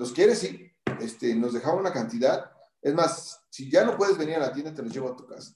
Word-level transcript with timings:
¿los 0.00 0.12
quieres? 0.12 0.38
Sí. 0.38 0.72
Este, 1.00 1.34
nos 1.34 1.52
dejaba 1.52 1.78
una 1.78 1.92
cantidad. 1.92 2.50
Es 2.82 2.94
más, 2.94 3.44
si 3.50 3.70
ya 3.70 3.84
no 3.84 3.96
puedes 3.96 4.16
venir 4.16 4.36
a 4.36 4.40
la 4.40 4.52
tienda, 4.52 4.74
te 4.74 4.82
los 4.82 4.92
llevo 4.92 5.10
a 5.10 5.16
tu 5.16 5.26
casa. 5.26 5.54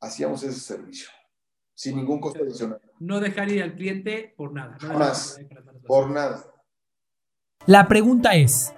Hacíamos 0.00 0.42
ese 0.44 0.60
servicio, 0.60 1.08
sin 1.74 1.96
ningún 1.96 2.20
costo 2.20 2.42
adicional. 2.42 2.80
No 3.00 3.18
dejar 3.18 3.50
ir 3.50 3.62
al 3.62 3.74
cliente 3.74 4.32
por 4.36 4.52
nada. 4.52 4.78
No 4.80 4.88
Jamás, 4.88 5.40
por 5.86 6.08
nada. 6.08 6.44
La 7.66 7.88
pregunta 7.88 8.36
es, 8.36 8.72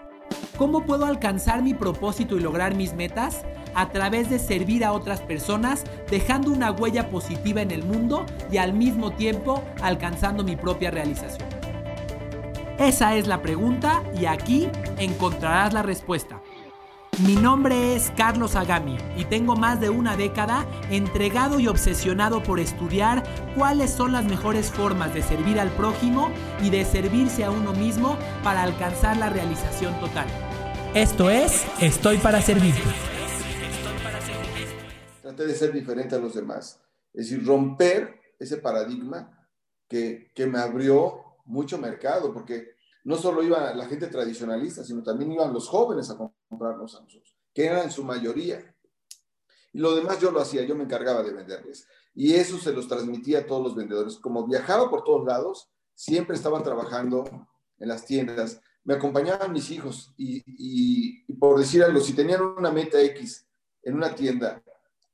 ¿cómo 0.57 0.87
puedo 0.87 1.05
alcanzar 1.05 1.63
mi 1.63 1.75
propósito 1.75 2.37
y 2.37 2.41
lograr 2.41 2.75
mis 2.75 2.95
metas? 2.95 3.45
A 3.75 3.91
través 3.91 4.31
de 4.31 4.39
servir 4.39 4.85
a 4.85 4.93
otras 4.93 5.21
personas, 5.21 5.85
dejando 6.11 6.51
una 6.51 6.73
huella 6.73 7.11
positiva 7.11 7.61
en 7.61 7.71
el 7.71 7.85
mundo 7.85 8.25
y 8.51 8.57
al 8.57 8.73
mismo 8.73 9.13
tiempo 9.13 9.63
alcanzando 9.83 10.43
mi 10.43 10.57
propia 10.57 10.91
realización. 10.91 11.58
Esa 12.79 13.17
es 13.17 13.27
la 13.27 13.43
pregunta 13.43 14.05
y 14.17 14.27
aquí 14.27 14.69
encontrarás 14.99 15.75
la 15.75 15.83
respuesta. 15.83 16.41
Mi 17.27 17.35
nombre 17.35 17.97
es 17.97 18.13
Carlos 18.17 18.55
Agami 18.55 18.97
y 19.17 19.25
tengo 19.25 19.57
más 19.57 19.81
de 19.81 19.91
una 19.91 20.17
década 20.17 20.65
entregado 20.89 21.59
y 21.59 21.67
obsesionado 21.67 22.41
por 22.41 22.61
estudiar 22.61 23.25
cuáles 23.57 23.91
son 23.91 24.13
las 24.13 24.27
mejores 24.27 24.71
formas 24.71 25.13
de 25.13 25.23
servir 25.23 25.59
al 25.59 25.71
prójimo 25.71 26.31
y 26.63 26.71
de 26.71 26.85
servirse 26.85 27.43
a 27.43 27.51
uno 27.51 27.73
mismo 27.73 28.17
para 28.45 28.63
alcanzar 28.63 29.17
la 29.17 29.29
realización 29.29 29.99
total. 29.99 30.29
Esto 30.95 31.31
es 31.31 31.67
Estoy 31.81 32.19
para 32.19 32.41
servirte. 32.41 32.81
Traté 35.21 35.47
de 35.49 35.55
ser 35.57 35.73
diferente 35.73 36.15
a 36.15 36.19
los 36.19 36.35
demás, 36.35 36.81
es 37.13 37.29
decir, 37.29 37.45
romper 37.45 38.21
ese 38.39 38.59
paradigma 38.59 39.49
que, 39.89 40.31
que 40.33 40.47
me 40.47 40.61
abrió 40.61 41.28
mucho 41.49 41.79
mercado, 41.79 42.33
porque 42.33 42.77
no 43.05 43.17
solo 43.17 43.43
iba 43.43 43.75
la 43.75 43.87
gente 43.87 44.07
tradicionalista, 44.09 44.85
sino 44.85 45.03
también 45.03 45.33
iban 45.33 45.53
los 45.53 45.69
jóvenes 45.69 46.11
a 46.11 46.17
comprarnos 46.17 46.95
a 46.95 47.01
nosotros, 47.01 47.37
que 47.55 47.67
eran 47.67 47.85
en 47.85 47.91
su 47.91 48.05
mayoría. 48.05 48.75
Y 49.73 49.79
lo 49.79 49.95
demás 49.95 50.21
yo 50.21 50.31
lo 50.31 50.41
hacía, 50.41 50.63
yo 50.63 50.75
me 50.75 50.85
encargaba 50.85 51.23
de 51.23 51.33
venderles. 51.33 51.87
Y 52.15 52.35
eso 52.35 52.59
se 52.59 52.73
los 52.73 52.89
transmitía 52.89 53.41
a 53.41 53.47
todos 53.47 53.63
los 53.63 53.75
vendedores. 53.75 54.17
Como 54.17 54.47
viajaba 54.47 54.91
por 54.91 55.05
todos 55.05 55.25
lados, 55.25 55.71
siempre 55.95 56.37
estaba 56.37 56.63
trabajando 56.63 57.25
en 57.79 57.89
las 57.89 58.05
tiendas. 58.05 58.61
Me 58.85 58.95
acompañaban 58.95 59.53
mis 59.53 59.71
hijos 59.71 60.15
y, 60.17 61.23
por 61.35 61.59
decir 61.59 61.83
algo, 61.83 62.01
si 62.01 62.15
tenían 62.15 62.43
una 62.43 62.71
meta 62.71 63.01
X 63.01 63.47
en 63.83 63.95
una 63.95 64.15
tienda, 64.15 64.63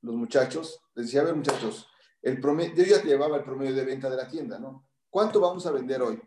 los 0.01 0.15
muchachos, 0.15 0.81
les 0.95 1.07
decía, 1.07 1.21
a 1.21 1.25
ver 1.25 1.35
muchachos, 1.35 1.87
el 2.21 2.39
promedio, 2.39 2.75
yo 2.75 2.83
ya 2.83 3.03
llevaba 3.03 3.37
el 3.37 3.43
promedio 3.43 3.75
de 3.75 3.85
venta 3.85 4.09
de 4.09 4.17
la 4.17 4.27
tienda, 4.27 4.57
¿no? 4.59 4.87
¿Cuánto 5.15 5.39
vamos 5.39 5.65
a 5.65 5.71
vender 5.71 6.01
hoy? 6.01 6.21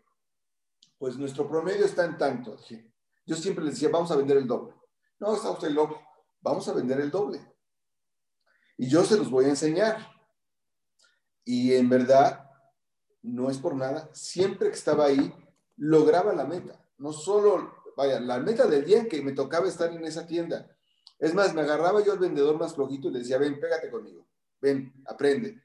pues 0.97 1.15
nuestro 1.15 1.47
promedio 1.47 1.85
está 1.85 2.05
en 2.05 2.17
tanto. 2.17 2.57
Yo 3.23 3.35
siempre 3.35 3.63
les 3.63 3.75
decía, 3.75 3.89
vamos 3.89 4.09
a 4.09 4.15
vender 4.15 4.37
el 4.37 4.47
doble. 4.47 4.73
No, 5.19 5.35
está 5.35 5.51
usted 5.51 5.69
loco, 5.69 6.01
vamos 6.41 6.67
a 6.67 6.73
vender 6.73 6.99
el 6.99 7.11
doble. 7.11 7.39
Y 8.79 8.89
yo 8.89 9.03
se 9.03 9.15
los 9.15 9.29
voy 9.29 9.45
a 9.45 9.49
enseñar. 9.49 10.09
Y 11.45 11.75
en 11.75 11.87
verdad, 11.87 12.49
no 13.21 13.51
es 13.51 13.59
por 13.59 13.75
nada, 13.75 14.09
siempre 14.11 14.69
que 14.69 14.75
estaba 14.75 15.05
ahí, 15.05 15.35
lograba 15.77 16.33
la 16.33 16.45
meta. 16.45 16.83
No 16.97 17.13
solo, 17.13 17.71
vaya, 17.95 18.19
la 18.19 18.39
meta 18.39 18.65
del 18.65 18.85
día 18.85 19.01
en 19.01 19.07
que 19.07 19.21
me 19.21 19.33
tocaba 19.33 19.67
estar 19.67 19.93
en 19.93 20.03
esa 20.03 20.25
tienda. 20.25 20.67
Es 21.19 21.35
más, 21.35 21.53
me 21.53 21.61
agarraba 21.61 22.03
yo 22.03 22.13
al 22.13 22.19
vendedor 22.19 22.57
más 22.57 22.73
flojito 22.73 23.09
y 23.09 23.11
le 23.11 23.19
decía, 23.19 23.37
ven, 23.37 23.59
pégate 23.59 23.91
conmigo, 23.91 24.27
ven, 24.59 24.91
aprende. 25.05 25.61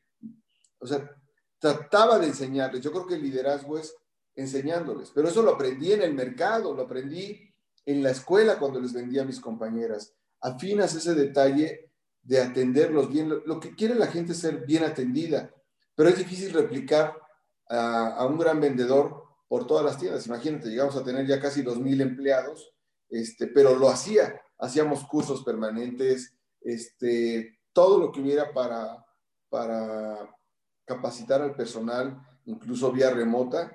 O 0.79 0.87
sea, 0.87 1.11
trataba 1.59 2.19
de 2.19 2.27
enseñarles. 2.27 2.81
Yo 2.83 2.93
creo 2.93 3.07
que 3.07 3.15
el 3.15 3.23
liderazgo 3.23 3.79
es 3.79 3.97
enseñándoles. 4.37 5.11
Pero 5.15 5.29
eso 5.29 5.43
lo 5.43 5.53
aprendí 5.53 5.93
en 5.93 6.03
el 6.03 6.15
mercado, 6.15 6.75
lo 6.75 6.83
aprendí 6.83 7.41
en 7.87 8.03
la 8.03 8.11
escuela 8.11 8.59
cuando 8.59 8.81
les 8.81 8.93
vendía 8.93 9.23
a 9.23 9.27
mis 9.27 9.41
compañeras. 9.41 10.15
Afinas 10.41 10.95
ese 10.95 11.15
detalle 11.15 11.91
de 12.23 12.41
atenderlos 12.41 13.11
bien. 13.11 13.29
Lo, 13.45 13.61
que 13.61 13.75
quiere 13.75 13.95
la 13.95 14.07
gente 14.07 14.33
es 14.33 14.39
ser 14.39 14.65
bien 14.67 14.85
atendida, 14.85 15.55
pero 15.95 16.09
es 16.09 16.19
difícil 16.19 16.53
replicar 16.53 17.17
a, 17.69 18.27
un 18.27 18.39
gran 18.39 18.61
vendedor 18.61 19.25
por 19.49 19.67
todas 19.67 19.85
las 19.85 19.99
tiendas. 19.99 20.27
Imagínate, 20.27 20.69
llegamos 20.69 20.97
a 20.97 21.05
tener 21.05 21.27
ya 21.27 21.41
casi 21.41 21.63
dos 21.63 21.79
mil 21.79 22.01
empleados, 22.01 22.73
este, 23.09 23.47
pero 23.47 23.77
lo 23.77 23.89
hacía. 23.89 24.41
Hacíamos 24.59 25.05
cursos 25.05 25.45
permanentes, 25.45 26.35
este, 26.61 27.59
todo 27.73 27.99
lo 27.99 28.11
que 28.11 28.21
hubiera 28.21 28.53
para, 28.53 29.05
para 29.51 30.35
capacitar 30.85 31.43
al 31.43 31.55
personal, 31.55 32.21
incluso 32.47 32.93
vía 32.93 33.11
remota, 33.11 33.71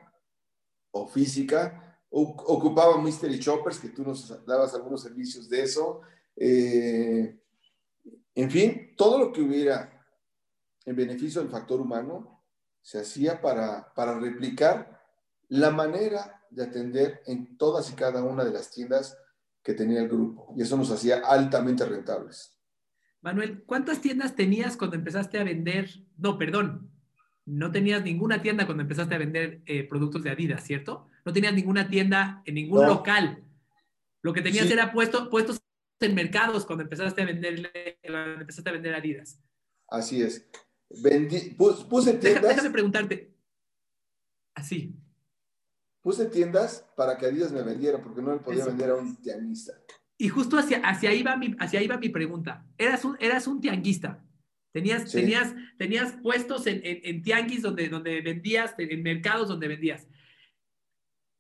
o 0.92 1.08
física. 1.08 1.98
ocupaba 2.10 3.02
Mystery 3.02 3.40
Choppers, 3.40 3.80
que 3.80 3.90
tú 3.90 4.04
nos 4.04 4.46
dabas 4.46 4.74
algunos 4.74 5.02
servicios 5.02 5.48
de 5.50 5.62
eso. 5.62 6.02
Eh, 6.36 7.40
en 8.36 8.52
fin, 8.52 8.94
todo 8.96 9.20
lo 9.20 9.32
que 9.32 9.42
hubiera 9.42 10.06
en 10.86 10.96
beneficio 10.96 11.42
del 11.42 11.52
factor 11.52 11.80
humano 11.82 12.44
se 12.82 13.00
hacía 13.00 13.42
para 13.42 14.20
replicar 14.20 15.00
la 15.50 15.72
manera 15.72 16.40
de 16.50 16.64
atender 16.64 17.22
en 17.26 17.58
todas 17.58 17.92
y 17.92 17.94
cada 17.94 18.24
una 18.24 18.44
de 18.44 18.52
las 18.52 18.72
tiendas 18.72 19.18
que 19.64 19.74
tenía 19.74 20.00
el 20.00 20.08
grupo. 20.08 20.54
Y 20.56 20.62
eso 20.62 20.78
nos 20.78 20.92
hacía 20.92 21.20
altamente 21.26 21.86
rentables. 21.86 22.56
Manuel, 23.22 23.64
¿cuántas 23.66 24.02
tiendas 24.02 24.36
tenías 24.36 24.78
cuando 24.78 24.96
empezaste 24.96 25.40
a 25.40 25.44
vender? 25.44 25.90
No, 26.18 26.38
perdón, 26.38 26.89
no 27.50 27.72
tenías 27.72 28.04
ninguna 28.04 28.42
tienda 28.42 28.66
cuando 28.66 28.84
empezaste 28.84 29.16
a 29.16 29.18
vender 29.18 29.62
eh, 29.66 29.84
productos 29.84 30.24
de 30.24 30.30
Adidas, 30.30 30.64
¿cierto? 30.64 31.08
No 31.26 31.34
tenías 31.34 31.54
ninguna 31.54 31.90
tienda 31.90 32.44
en 32.46 32.56
ningún 32.56 32.86
local. 32.86 33.44
Lo 34.22 34.34
que 34.34 34.42
tenías 34.42 34.70
era 34.70 34.92
puesto, 34.92 35.30
puestos 35.30 35.60
en 36.00 36.14
mercados 36.16 36.66
cuando 36.66 36.84
empezaste 36.84 37.22
a 37.22 37.26
vender, 37.26 37.72
empezaste 38.04 38.70
a 38.70 38.74
vender 38.74 38.94
Adidas. 38.94 39.42
Así 39.88 40.22
es. 40.22 40.48
puse 41.90 42.14
tiendas. 42.14 42.44
déjame 42.44 42.70
preguntarte. 42.70 43.34
Así. 44.54 44.96
Puse 46.02 46.28
tiendas 46.28 46.86
para 46.96 47.18
que 47.18 47.26
Adidas 47.26 47.52
me 47.52 47.64
vendiera, 47.64 48.02
porque 48.02 48.22
no 48.22 48.34
le 48.34 48.40
podía 48.40 48.66
vender 48.66 48.92
a 48.92 48.96
un 48.96 49.16
tianguista. 49.18 49.74
Y 50.18 50.30
justo 50.30 50.58
hacia, 50.58 50.80
hacia, 50.80 51.10
ahí 51.10 51.24
va 51.24 51.36
mi, 51.36 51.56
hacia 51.60 51.80
ahí 51.80 51.88
va 51.88 51.98
mi 51.98 52.10
pregunta. 52.10 52.66
Eras 52.78 53.04
un, 53.06 53.18
eras 53.20 53.48
un 53.48 53.60
tianguista. 53.60 54.24
Tenías, 54.72 55.12
tenías, 55.12 55.56
tenías 55.78 56.14
puestos 56.22 56.68
en, 56.68 56.82
en, 56.84 57.22
tianguis 57.24 57.64
donde, 57.64 57.90
donde 57.90 58.22
vendías, 58.22 58.76
en 58.78 59.02
mercados 59.02 59.48
donde 59.48 59.68
vendías. 59.68 60.08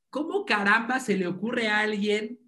¿Cómo 0.10 0.46
caramba 0.46 1.00
se 1.00 1.16
le 1.16 1.28
ocurre 1.28 1.68
a 1.68 1.80
alguien 1.80 2.40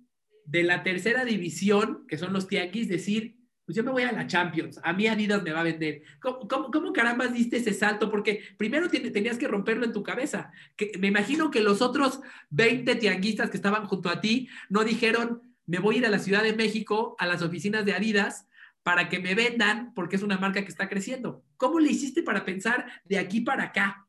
de 0.46 0.64
la 0.64 0.82
tercera 0.82 1.24
división, 1.24 2.06
que 2.08 2.18
son 2.18 2.34
los 2.34 2.48
tianguis, 2.48 2.90
decir, 2.90 3.38
pues 3.66 3.76
yo 3.76 3.84
me 3.84 3.92
voy 3.92 4.04
a 4.04 4.12
la 4.12 4.26
Champions, 4.26 4.80
a 4.84 4.92
mí 4.92 5.06
Adidas 5.06 5.44
me 5.44 5.52
va 5.52 5.60
a 5.60 5.64
vender? 5.64 6.02
¿Cómo, 6.20 6.72
cómo, 6.72 6.92
caramba 6.92 7.28
diste 7.28 7.58
ese 7.58 7.74
salto? 7.74 8.10
Porque 8.10 8.42
primero 8.58 8.90
tenías 8.90 9.38
que 9.38 9.48
romperlo 9.48 9.86
en 9.86 9.94
tu 9.94 10.02
cabeza. 10.02 10.52
Que, 10.76 10.92
me 11.00 11.08
imagino 11.08 11.52
que 11.52 11.62
los 11.62 11.84
otros 11.84 12.22
20 12.50 12.96
tianguistas 12.96 13.52
que 13.52 13.58
estaban 13.58 13.86
junto 13.86 14.10
a 14.10 14.20
ti 14.20 14.50
no 14.70 14.84
dijeron, 14.84 15.42
me 15.68 15.78
voy 15.78 15.96
a 15.96 15.98
ir 16.00 16.06
a 16.08 16.10
la 16.10 16.20
Ciudad 16.20 16.42
de 16.42 16.54
México, 16.54 17.16
a 17.20 17.28
las 17.28 17.44
oficinas 17.44 17.86
de 17.86 17.94
Adidas, 17.94 18.48
para 18.84 19.10
que 19.10 19.20
me 19.20 19.36
vendan 19.36 19.94
porque 19.94 20.16
es 20.16 20.24
una 20.24 20.38
marca 20.38 20.62
que 20.62 20.70
está 20.70 20.90
creciendo. 20.90 21.44
¿Cómo 21.58 21.80
le 21.80 21.92
hiciste 21.92 22.24
para 22.24 22.46
pensar 22.46 22.86
de 23.06 23.20
aquí 23.20 23.42
para 23.42 23.66
acá? 23.66 24.08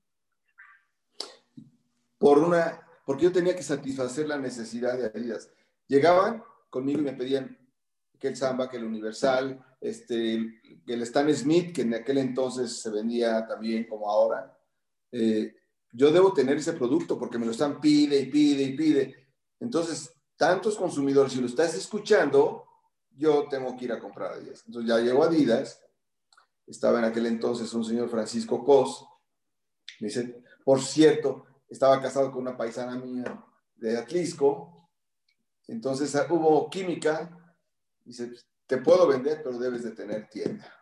Por 2.18 2.38
una, 2.38 2.80
porque 3.04 3.24
yo 3.24 3.32
tenía 3.32 3.56
que 3.56 3.62
satisfacer 3.62 4.28
la 4.28 4.38
necesidad 4.38 4.96
de 4.96 5.06
Adidas. 5.06 5.50
Llegaban 5.88 6.42
conmigo 6.70 7.00
y 7.00 7.04
me 7.04 7.12
pedían 7.12 7.58
que 8.18 8.28
el 8.28 8.36
Samba, 8.36 8.70
que 8.70 8.76
el 8.76 8.84
Universal, 8.84 9.60
este, 9.80 10.34
el 10.86 11.02
Stan 11.02 11.32
Smith, 11.34 11.74
que 11.74 11.82
en 11.82 11.94
aquel 11.94 12.18
entonces 12.18 12.80
se 12.80 12.90
vendía 12.90 13.46
también 13.46 13.84
como 13.88 14.08
ahora. 14.08 14.56
Eh, 15.10 15.54
yo 15.90 16.10
debo 16.10 16.32
tener 16.32 16.56
ese 16.56 16.72
producto 16.72 17.18
porque 17.18 17.38
me 17.38 17.44
lo 17.44 17.52
están 17.52 17.80
pide 17.80 18.18
y 18.20 18.26
pide 18.26 18.62
y 18.62 18.76
pide. 18.76 19.28
Entonces, 19.60 20.14
tantos 20.36 20.76
consumidores, 20.76 21.32
si 21.32 21.40
lo 21.40 21.46
estás 21.46 21.74
escuchando, 21.74 22.64
yo 23.16 23.48
tengo 23.48 23.76
que 23.76 23.86
ir 23.86 23.92
a 23.92 24.00
comprar 24.00 24.32
Adidas. 24.32 24.64
Entonces 24.66 24.88
ya 24.88 24.98
llegó 24.98 25.24
Adidas, 25.24 25.82
estaba 26.66 26.98
en 26.98 27.06
aquel 27.06 27.26
entonces 27.26 27.72
un 27.74 27.84
señor 27.84 28.08
Francisco 28.08 28.64
Cos, 28.64 29.06
me 30.00 30.08
dice, 30.08 30.42
por 30.64 30.80
cierto, 30.80 31.46
estaba 31.68 32.00
casado 32.00 32.30
con 32.30 32.42
una 32.42 32.56
paisana 32.56 32.96
mía 32.96 33.44
de 33.76 33.98
Atlisco, 33.98 34.88
entonces 35.68 36.14
ah, 36.16 36.26
hubo 36.30 36.68
química, 36.68 37.56
dice, 38.04 38.32
te 38.66 38.78
puedo 38.78 39.06
vender, 39.06 39.42
pero 39.42 39.58
debes 39.58 39.82
de 39.82 39.92
tener 39.92 40.28
tienda. 40.28 40.72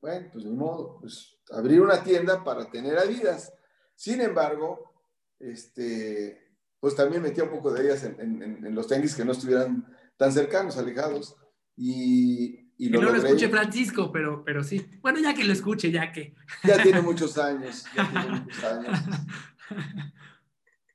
Bueno, 0.00 0.28
pues 0.32 0.44
ni 0.44 0.52
modo, 0.52 0.98
pues 1.00 1.36
abrir 1.50 1.80
una 1.80 2.02
tienda 2.02 2.44
para 2.44 2.70
tener 2.70 2.98
Adidas. 2.98 3.52
Sin 3.94 4.20
embargo, 4.20 4.92
este, 5.38 6.44
pues 6.80 6.94
también 6.94 7.22
metía 7.22 7.44
un 7.44 7.50
poco 7.50 7.72
de 7.72 7.82
ellas 7.82 8.04
en, 8.04 8.74
los 8.74 8.86
tenis 8.86 9.14
que 9.14 9.24
no 9.24 9.32
estuvieran 9.32 9.86
tan 10.16 10.32
cercanos, 10.32 10.76
alejados. 10.76 11.36
Y, 11.76 12.70
y 12.78 12.88
lo 12.88 13.00
que 13.00 13.06
no 13.06 13.12
lo 13.12 13.18
escuche 13.18 13.48
Francisco, 13.48 14.10
pero, 14.12 14.44
pero 14.44 14.62
sí. 14.62 14.84
Bueno, 15.00 15.20
ya 15.20 15.34
que 15.34 15.44
lo 15.44 15.52
escuche, 15.52 15.90
ya 15.90 16.12
que. 16.12 16.34
Ya 16.62 16.82
tiene 16.82 17.00
muchos 17.02 17.38
años, 17.38 17.84
ya 17.94 18.10
tiene 18.10 18.40
muchos 18.40 18.64
años. 18.64 18.98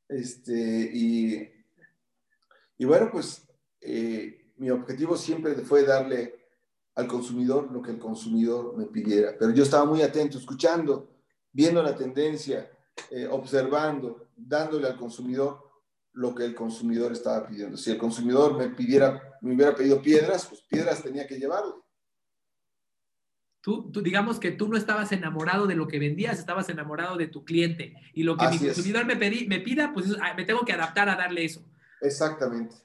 Este, 0.07 0.91
y, 0.93 1.49
Y 2.77 2.85
bueno, 2.85 3.09
pues 3.11 3.47
eh, 3.81 4.53
mi 4.57 4.69
objetivo 4.69 5.15
siempre 5.15 5.53
fue 5.55 5.83
darle 5.83 6.47
al 6.95 7.07
consumidor 7.07 7.71
lo 7.71 7.81
que 7.81 7.91
el 7.91 7.99
consumidor 7.99 8.75
me 8.77 8.85
pidiera. 8.85 9.35
Pero 9.37 9.51
yo 9.51 9.63
estaba 9.63 9.85
muy 9.85 10.01
atento, 10.01 10.37
escuchando, 10.37 11.09
viendo 11.51 11.81
la 11.81 11.95
tendencia, 11.95 12.69
eh, 13.11 13.27
observando, 13.29 14.27
dándole 14.35 14.87
al 14.87 14.97
consumidor 14.97 15.68
lo 16.13 16.35
que 16.35 16.45
el 16.45 16.55
consumidor 16.55 17.11
estaba 17.11 17.47
pidiendo. 17.47 17.77
Si 17.77 17.91
el 17.91 17.97
consumidor 17.97 18.57
me 18.57 18.69
pidiera, 18.69 19.37
me 19.41 19.55
hubiera 19.55 19.75
pedido 19.75 20.01
piedras, 20.01 20.45
pues 20.47 20.61
piedras 20.61 21.03
tenía 21.03 21.27
que 21.27 21.37
llevarle. 21.37 21.73
Tú, 23.61 23.91
tú, 23.91 24.01
digamos 24.01 24.39
que 24.39 24.51
tú 24.51 24.69
no 24.69 24.77
estabas 24.77 25.11
enamorado 25.11 25.67
de 25.67 25.75
lo 25.75 25.87
que 25.87 25.99
vendías, 25.99 26.39
estabas 26.39 26.69
enamorado 26.69 27.17
de 27.17 27.27
tu 27.27 27.43
cliente. 27.43 27.93
Y 28.13 28.23
lo 28.23 28.37
que 28.37 28.47
mi 28.47 28.57
consumidor 28.57 29.05
me, 29.05 29.17
pedí, 29.17 29.47
me 29.47 29.59
pida, 29.59 29.93
pues 29.93 30.15
ah, 30.21 30.33
me 30.35 30.45
tengo 30.45 30.63
que 30.63 30.73
adaptar 30.73 31.09
a 31.09 31.15
darle 31.15 31.45
eso. 31.45 31.65
Exactamente. 32.01 32.75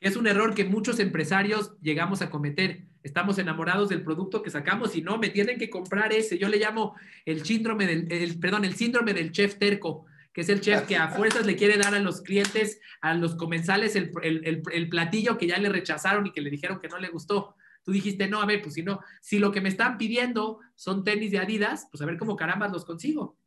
Es 0.00 0.16
un 0.16 0.26
error 0.26 0.54
que 0.54 0.64
muchos 0.64 1.00
empresarios 1.00 1.76
llegamos 1.80 2.22
a 2.22 2.30
cometer. 2.30 2.84
Estamos 3.02 3.38
enamorados 3.38 3.88
del 3.88 4.04
producto 4.04 4.42
que 4.42 4.50
sacamos 4.50 4.94
y 4.94 5.02
no, 5.02 5.18
me 5.18 5.30
tienen 5.30 5.58
que 5.58 5.70
comprar 5.70 6.12
ese. 6.12 6.38
Yo 6.38 6.48
le 6.48 6.58
llamo 6.58 6.94
el 7.24 7.44
síndrome 7.44 7.86
del, 7.86 8.10
el, 8.10 8.38
perdón, 8.38 8.64
el 8.64 8.76
síndrome 8.76 9.14
del 9.14 9.32
chef 9.32 9.56
terco, 9.58 10.06
que 10.36 10.42
es 10.42 10.50
el 10.50 10.60
chef 10.60 10.86
que 10.86 10.98
a 10.98 11.08
fuerzas 11.08 11.46
le 11.46 11.56
quiere 11.56 11.78
dar 11.78 11.94
a 11.94 11.98
los 11.98 12.20
clientes, 12.20 12.78
a 13.00 13.14
los 13.14 13.36
comensales, 13.36 13.96
el, 13.96 14.12
el, 14.22 14.62
el 14.70 14.88
platillo 14.90 15.38
que 15.38 15.46
ya 15.46 15.56
le 15.56 15.70
rechazaron 15.70 16.26
y 16.26 16.30
que 16.30 16.42
le 16.42 16.50
dijeron 16.50 16.78
que 16.78 16.88
no 16.88 16.98
le 16.98 17.08
gustó. 17.08 17.56
Tú 17.82 17.90
dijiste, 17.90 18.28
no, 18.28 18.42
a 18.42 18.44
ver, 18.44 18.60
pues 18.60 18.74
si 18.74 18.82
no, 18.82 19.00
si 19.22 19.38
lo 19.38 19.50
que 19.50 19.62
me 19.62 19.70
están 19.70 19.96
pidiendo 19.96 20.60
son 20.74 21.04
tenis 21.04 21.30
de 21.30 21.38
Adidas, 21.38 21.88
pues 21.90 22.02
a 22.02 22.04
ver 22.04 22.18
cómo 22.18 22.36
carambas 22.36 22.70
los 22.70 22.84
consigo. 22.84 23.38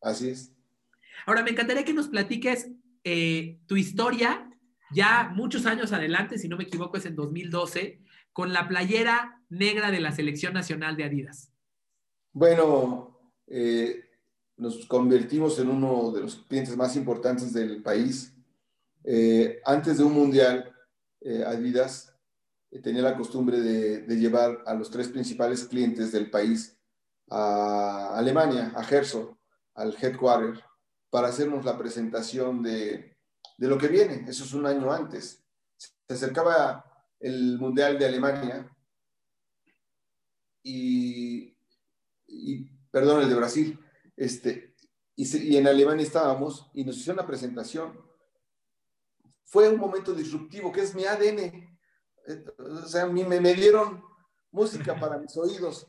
Así 0.00 0.30
es. 0.30 0.54
Ahora, 1.26 1.42
me 1.42 1.50
encantaría 1.50 1.84
que 1.84 1.92
nos 1.92 2.06
platiques 2.06 2.70
eh, 3.02 3.58
tu 3.66 3.76
historia, 3.76 4.48
ya 4.92 5.32
muchos 5.34 5.66
años 5.66 5.92
adelante, 5.92 6.38
si 6.38 6.46
no 6.46 6.56
me 6.56 6.62
equivoco, 6.62 6.98
es 6.98 7.06
en 7.06 7.16
2012, 7.16 8.00
con 8.32 8.52
la 8.52 8.68
playera 8.68 9.42
negra 9.48 9.90
de 9.90 9.98
la 9.98 10.12
Selección 10.12 10.54
Nacional 10.54 10.96
de 10.96 11.02
Adidas. 11.02 11.52
Bueno, 12.32 13.32
eh, 13.48 14.07
nos 14.58 14.86
convertimos 14.86 15.58
en 15.58 15.70
uno 15.70 16.10
de 16.10 16.20
los 16.20 16.36
clientes 16.36 16.76
más 16.76 16.96
importantes 16.96 17.52
del 17.52 17.82
país. 17.82 18.34
Eh, 19.04 19.60
antes 19.64 19.98
de 19.98 20.04
un 20.04 20.12
mundial, 20.12 20.74
Adidas 21.46 22.08
eh, 22.70 22.80
tenía 22.80 23.02
la 23.02 23.16
costumbre 23.16 23.60
de, 23.60 24.16
llevar 24.16 24.62
a 24.66 24.74
los 24.74 24.90
tres 24.90 25.08
principales 25.08 25.64
clientes 25.64 26.12
del 26.12 26.30
país 26.30 26.76
a 27.30 28.16
Alemania, 28.16 28.72
a 28.74 28.82
Herzog, 28.82 29.36
al 29.74 29.94
headquarter, 30.00 30.62
para 31.10 31.28
hacernos 31.28 31.64
la 31.64 31.78
presentación 31.78 32.62
de, 32.62 33.16
lo 33.58 33.78
que 33.78 33.88
viene. 33.88 34.24
Eso 34.28 34.44
es 34.44 34.52
un 34.54 34.66
año 34.66 34.92
antes. 34.92 35.42
Se 35.76 36.14
acercaba 36.14 36.84
el 37.20 37.58
Mundial 37.58 37.98
de 37.98 38.06
Alemania 38.06 38.76
y, 40.62 41.54
perdón, 42.90 43.22
el 43.22 43.28
de 43.28 43.34
Brasil. 43.34 43.78
Este, 44.18 44.74
y, 45.16 45.54
y 45.54 45.56
en 45.56 45.66
Alemania 45.66 46.04
estábamos 46.04 46.70
y 46.74 46.84
nos 46.84 46.96
hicieron 46.96 47.16
la 47.16 47.26
presentación. 47.26 47.98
Fue 49.44 49.68
un 49.68 49.78
momento 49.78 50.12
disruptivo, 50.12 50.70
que 50.70 50.82
es 50.82 50.94
mi 50.94 51.04
ADN 51.04 51.68
o 52.58 52.86
sea, 52.86 53.04
a 53.04 53.06
mí 53.06 53.24
me, 53.24 53.40
me 53.40 53.54
dieron 53.54 54.02
música 54.50 54.98
para 54.98 55.18
mis 55.18 55.36
oídos. 55.36 55.86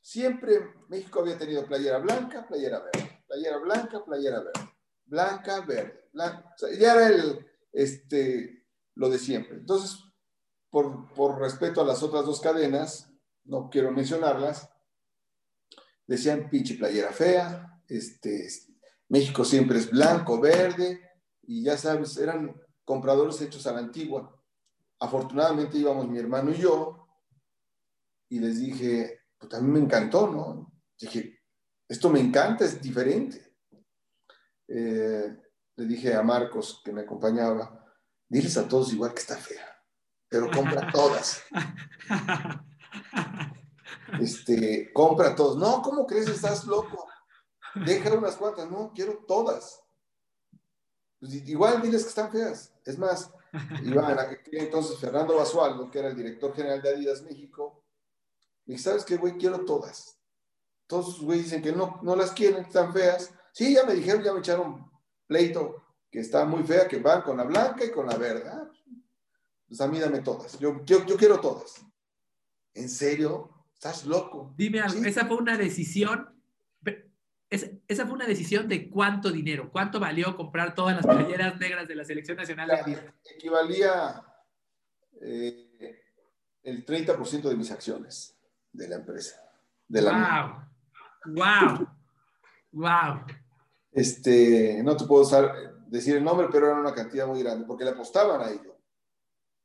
Siempre 0.00 0.74
México 0.88 1.20
había 1.20 1.38
tenido 1.38 1.64
playera 1.66 1.98
blanca, 1.98 2.46
playera 2.46 2.80
verde, 2.80 3.22
playera 3.26 3.58
blanca, 3.58 4.04
playera 4.04 4.40
verde, 4.40 4.70
blanca, 5.04 5.60
verde, 5.60 6.08
blanca. 6.12 6.52
O 6.54 6.58
sea, 6.58 6.72
ya 6.72 6.94
era 6.94 7.08
el, 7.08 7.46
este, 7.72 8.66
lo 8.94 9.10
de 9.10 9.18
siempre. 9.18 9.56
Entonces, 9.56 9.98
por, 10.70 11.12
por 11.14 11.38
respeto 11.38 11.80
a 11.80 11.84
las 11.84 12.02
otras 12.02 12.24
dos 12.24 12.40
cadenas, 12.40 13.12
no 13.44 13.68
quiero 13.70 13.90
mencionarlas, 13.92 14.70
decían 16.10 16.50
pinche 16.50 16.74
playera 16.74 17.12
fea, 17.12 17.80
este, 17.88 18.48
México 19.08 19.44
siempre 19.44 19.78
es 19.78 19.90
blanco, 19.90 20.40
verde, 20.40 21.00
y 21.42 21.64
ya 21.64 21.76
sabes, 21.76 22.16
eran 22.18 22.54
compradores 22.84 23.40
hechos 23.40 23.66
a 23.66 23.72
la 23.72 23.78
antigua 23.78 24.36
afortunadamente 25.00 25.78
íbamos 25.78 26.08
mi 26.08 26.18
hermano 26.18 26.52
y 26.52 26.58
yo, 26.58 27.08
y 28.28 28.38
les 28.38 28.60
dije, 28.60 29.22
pues 29.38 29.52
a 29.54 29.60
mí 29.60 29.68
me 29.68 29.80
encantó, 29.80 30.28
¿no? 30.28 30.72
Dije, 30.98 31.40
esto 31.88 32.10
me 32.10 32.20
encanta, 32.20 32.64
es 32.64 32.80
diferente. 32.80 33.56
Eh, 34.68 35.36
le 35.76 35.86
dije 35.86 36.14
a 36.14 36.22
Marcos, 36.22 36.80
que 36.84 36.92
me 36.92 37.00
acompañaba, 37.00 37.84
diles 38.28 38.56
a 38.56 38.68
todos 38.68 38.92
igual 38.92 39.12
que 39.12 39.20
está 39.20 39.36
fea, 39.36 39.66
pero 40.28 40.50
compra 40.50 40.88
todas. 40.92 41.42
Este, 44.20 44.92
compra 44.92 45.34
todos. 45.34 45.56
No, 45.56 45.82
¿cómo 45.82 46.06
crees? 46.06 46.28
Estás 46.28 46.64
loco. 46.64 47.06
Déjale 47.74 48.16
unas 48.16 48.36
cuantas. 48.36 48.70
No, 48.70 48.92
quiero 48.94 49.24
todas. 49.26 49.82
Pues, 51.20 51.34
igual 51.48 51.82
diles 51.82 52.02
que 52.02 52.08
están 52.08 52.32
feas. 52.32 52.72
Es 52.84 52.98
más, 52.98 53.30
aquel 53.52 54.40
entonces 54.52 54.98
Fernando 54.98 55.36
Basualdo, 55.36 55.90
que 55.90 55.98
era 55.98 56.08
el 56.08 56.16
director 56.16 56.54
general 56.54 56.82
de 56.82 56.88
Adidas 56.88 57.22
México. 57.22 57.84
Y 58.66 58.78
¿sabes 58.78 59.04
qué, 59.04 59.16
güey? 59.16 59.36
Quiero 59.36 59.64
todas. 59.64 60.18
Todos 60.86 61.14
sus 61.14 61.24
güeyes 61.24 61.44
dicen 61.44 61.62
que 61.62 61.72
no, 61.72 62.00
no 62.02 62.16
las 62.16 62.32
quieren, 62.32 62.64
están 62.64 62.92
feas. 62.92 63.32
Sí, 63.52 63.74
ya 63.74 63.84
me 63.84 63.94
dijeron, 63.94 64.22
ya 64.22 64.32
me 64.32 64.40
echaron 64.40 64.90
pleito, 65.26 65.84
que 66.10 66.20
está 66.20 66.44
muy 66.44 66.64
fea, 66.64 66.88
que 66.88 66.98
van 66.98 67.22
con 67.22 67.36
la 67.36 67.44
blanca 67.44 67.84
y 67.84 67.90
con 67.90 68.06
la 68.06 68.16
verde. 68.16 68.48
Ah, 68.48 68.68
pues 69.68 69.80
a 69.80 69.86
mí 69.86 70.00
dame 70.00 70.20
todas. 70.20 70.58
Yo, 70.58 70.84
yo, 70.84 71.04
yo 71.06 71.16
quiero 71.16 71.40
todas. 71.40 71.84
¿En 72.74 72.88
serio? 72.88 73.59
¿Estás 73.82 74.04
loco? 74.04 74.52
Dime 74.58 74.80
algo, 74.80 75.02
esa 75.04 75.24
fue 75.24 75.38
una 75.38 75.56
decisión 75.56 76.28
esa 77.50 78.06
fue 78.06 78.14
una 78.14 78.26
decisión 78.26 78.68
de 78.68 78.88
cuánto 78.90 79.32
dinero, 79.32 79.70
cuánto 79.72 79.98
valió 79.98 80.36
comprar 80.36 80.74
todas 80.74 80.94
las 80.94 81.04
playeras 81.04 81.58
negras 81.58 81.88
de 81.88 81.96
la 81.96 82.04
selección 82.04 82.36
nacional 82.36 82.68
de 82.68 82.74
Adidas. 82.74 83.04
Equivalía 83.24 84.22
eh, 85.20 86.04
el 86.62 86.86
30% 86.86 87.48
de 87.48 87.56
mis 87.56 87.72
acciones 87.72 88.38
de 88.70 88.86
la 88.86 88.96
empresa. 88.96 89.42
De 89.88 90.02
la 90.02 90.68
wow, 91.24 91.34
wow, 91.34 91.88
wow. 92.70 93.24
Este, 93.90 94.80
no 94.84 94.96
te 94.96 95.06
puedo 95.06 95.28
decir 95.88 96.16
el 96.18 96.22
nombre, 96.22 96.48
pero 96.52 96.66
era 96.66 96.78
una 96.78 96.94
cantidad 96.94 97.26
muy 97.26 97.42
grande, 97.42 97.66
porque 97.66 97.84
le 97.84 97.90
apostaban 97.90 98.42
a 98.42 98.50
ello. 98.50 98.78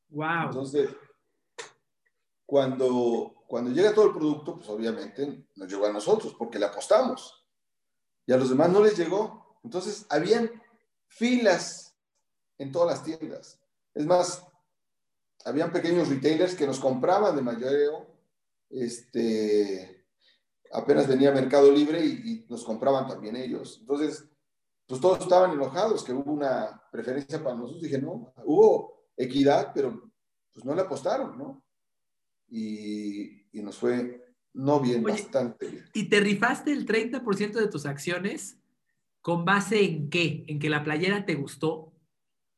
Wow. 0.09 0.45
Entonces, 0.45 0.89
cuando, 2.47 3.34
cuando 3.47 3.71
llega 3.71 3.93
todo 3.93 4.05
el 4.05 4.13
producto, 4.13 4.55
pues 4.55 4.69
obviamente 4.69 5.47
nos 5.55 5.69
llegó 5.69 5.85
a 5.85 5.93
nosotros, 5.93 6.35
porque 6.37 6.59
le 6.59 6.65
apostamos 6.65 7.45
y 8.25 8.33
a 8.33 8.37
los 8.37 8.49
demás 8.49 8.69
no 8.69 8.83
les 8.83 8.97
llegó. 8.97 9.59
Entonces, 9.63 10.05
habían 10.09 10.49
filas 11.07 11.95
en 12.57 12.71
todas 12.71 12.97
las 12.97 13.03
tiendas. 13.03 13.59
Es 13.93 14.05
más, 14.05 14.45
habían 15.45 15.71
pequeños 15.71 16.09
retailers 16.09 16.55
que 16.55 16.67
nos 16.67 16.79
compraban 16.79 17.35
de 17.35 17.41
mayoreo. 17.41 18.07
Este, 18.69 20.05
apenas 20.71 21.07
venía 21.07 21.31
Mercado 21.31 21.71
Libre 21.71 22.03
y, 22.03 22.45
nos 22.49 22.63
compraban 22.63 23.07
también 23.07 23.35
ellos. 23.35 23.77
Entonces, 23.79 24.27
pues 24.87 25.01
todos 25.01 25.19
estaban 25.19 25.51
enojados 25.51 26.03
que 26.03 26.13
hubo 26.13 26.31
una 26.31 26.81
preferencia 26.91 27.43
para 27.43 27.55
nosotros. 27.55 27.81
Dije, 27.81 27.99
no, 27.99 28.33
hubo 28.43 29.05
equidad, 29.17 29.71
pero 29.73 30.11
pues 30.53 30.65
no 30.65 30.73
le 30.73 30.81
apostaron, 30.81 31.37
¿no? 31.37 31.64
Y, 32.47 33.47
y 33.51 33.61
nos 33.61 33.77
fue 33.77 34.25
no 34.55 34.79
bien, 34.79 35.03
bastante 35.03 35.67
bien. 35.67 35.85
¿Y 35.93 36.07
te 36.07 36.21
rifaste 36.21 36.71
el 36.71 36.85
30% 36.85 37.51
de 37.53 37.67
tus 37.67 37.85
acciones 37.85 38.57
con 39.21 39.43
base 39.43 39.83
en 39.83 40.09
qué? 40.09 40.45
¿En 40.47 40.59
que 40.59 40.69
la 40.69 40.83
playera 40.83 41.25
te 41.25 41.35
gustó? 41.35 41.93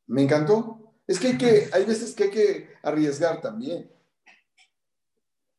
Me 0.06 0.22
encantó. 0.22 0.94
Es 1.08 1.18
que 1.18 1.28
hay, 1.28 1.38
que, 1.38 1.68
hay 1.72 1.84
veces 1.84 2.14
que 2.14 2.24
hay 2.24 2.30
que 2.30 2.68
arriesgar 2.82 3.40
también. 3.40 3.90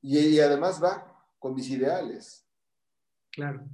Y, 0.02 0.40
además 0.40 0.82
va 0.82 1.26
con 1.40 1.56
mis 1.56 1.70
ideales. 1.70 2.48
Claro. 3.32 3.68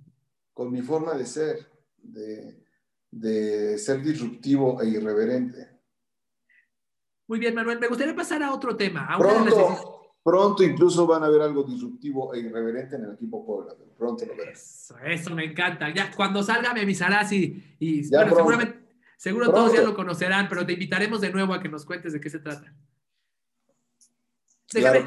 Con 0.54 0.72
mi 0.72 0.82
forma 0.82 1.14
de 1.14 1.26
ser, 1.26 1.70
de, 1.98 3.78
ser 3.78 4.02
disruptivo 4.02 4.82
e 4.82 4.88
irreverente. 4.88 5.70
Muy 7.28 7.40
bien, 7.40 7.54
Manuel. 7.54 7.80
Me 7.80 7.88
gustaría 7.88 8.16
pasar 8.16 8.42
a 8.42 8.54
otro 8.54 8.76
tema. 8.76 9.06
A 9.06 9.18
Pronto, 9.18 9.95
Pronto 10.26 10.64
incluso 10.64 11.06
van 11.06 11.24
a 11.24 11.30
ver 11.30 11.40
algo 11.40 11.62
disruptivo 11.62 12.34
e 12.34 12.40
irreverente 12.40 12.96
en 12.96 13.04
el 13.04 13.14
equipo 13.14 13.46
Puebla. 13.46 13.76
Pronto 13.96 14.26
lo 14.26 14.36
verás. 14.36 14.92
Eso, 15.06 15.36
me 15.36 15.46
encanta. 15.46 15.94
Ya 15.94 16.12
cuando 16.12 16.42
salga 16.42 16.74
me 16.74 16.82
avisarás 16.82 17.32
y, 17.32 17.76
y 17.78 18.10
bueno, 18.10 18.36
seguramente, 18.36 18.80
seguro 19.18 19.52
todos 19.52 19.74
ya 19.74 19.84
lo 19.84 19.94
conocerán, 19.94 20.50
pero 20.50 20.66
te 20.66 20.74
invitaremos 20.74 21.22
de 21.22 21.32
nuevo 21.32 21.54
a 21.54 21.62
que 21.62 21.70
nos 21.70 21.86
cuentes 21.86 22.12
de 22.12 22.20
qué 22.20 22.32
se 22.32 22.40
trata. 22.40 22.74
Déjame, 24.74 25.06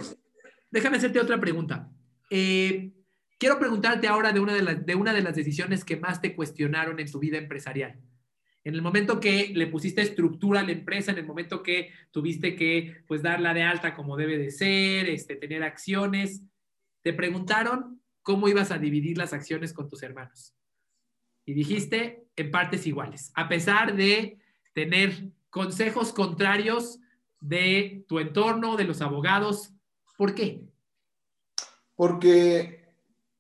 déjame 0.70 0.96
hacerte 0.98 1.18
otra 1.18 1.40
pregunta. 1.40 1.90
Eh, 2.30 2.92
quiero 3.40 3.58
preguntarte 3.58 4.06
ahora 4.06 4.30
de 4.30 4.38
una 4.38 4.54
de, 4.54 4.62
las, 4.62 4.86
de 4.86 4.94
una 4.94 5.12
de 5.12 5.22
las 5.22 5.34
decisiones 5.34 5.84
que 5.84 5.96
más 5.96 6.20
te 6.20 6.36
cuestionaron 6.36 7.00
en 7.00 7.10
tu 7.10 7.18
vida 7.18 7.38
empresarial. 7.38 7.98
En 8.68 8.74
el 8.74 8.82
momento 8.82 9.18
que 9.18 9.50
le 9.54 9.66
pusiste 9.66 10.02
estructura 10.02 10.60
a 10.60 10.62
la 10.62 10.72
empresa, 10.72 11.10
en 11.10 11.16
el 11.16 11.26
momento 11.26 11.62
que 11.62 11.90
tuviste 12.10 12.54
que 12.54 13.02
pues 13.06 13.22
darla 13.22 13.54
de 13.54 13.62
alta 13.62 13.94
como 13.94 14.14
debe 14.14 14.36
de 14.36 14.50
ser, 14.50 15.08
este, 15.08 15.36
tener 15.36 15.62
acciones, 15.62 16.42
te 17.00 17.14
preguntaron 17.14 18.02
cómo 18.20 18.46
ibas 18.46 18.70
a 18.70 18.76
dividir 18.76 19.16
las 19.16 19.32
acciones 19.32 19.72
con 19.72 19.88
tus 19.88 20.02
hermanos. 20.02 20.54
Y 21.46 21.54
dijiste 21.54 22.26
en 22.36 22.50
partes 22.50 22.86
iguales, 22.86 23.32
a 23.34 23.48
pesar 23.48 23.96
de 23.96 24.38
tener 24.74 25.30
consejos 25.48 26.12
contrarios 26.12 27.00
de 27.40 28.04
tu 28.06 28.18
entorno, 28.18 28.76
de 28.76 28.84
los 28.84 29.00
abogados. 29.00 29.72
¿Por 30.18 30.34
qué? 30.34 30.60
Porque, 31.96 32.84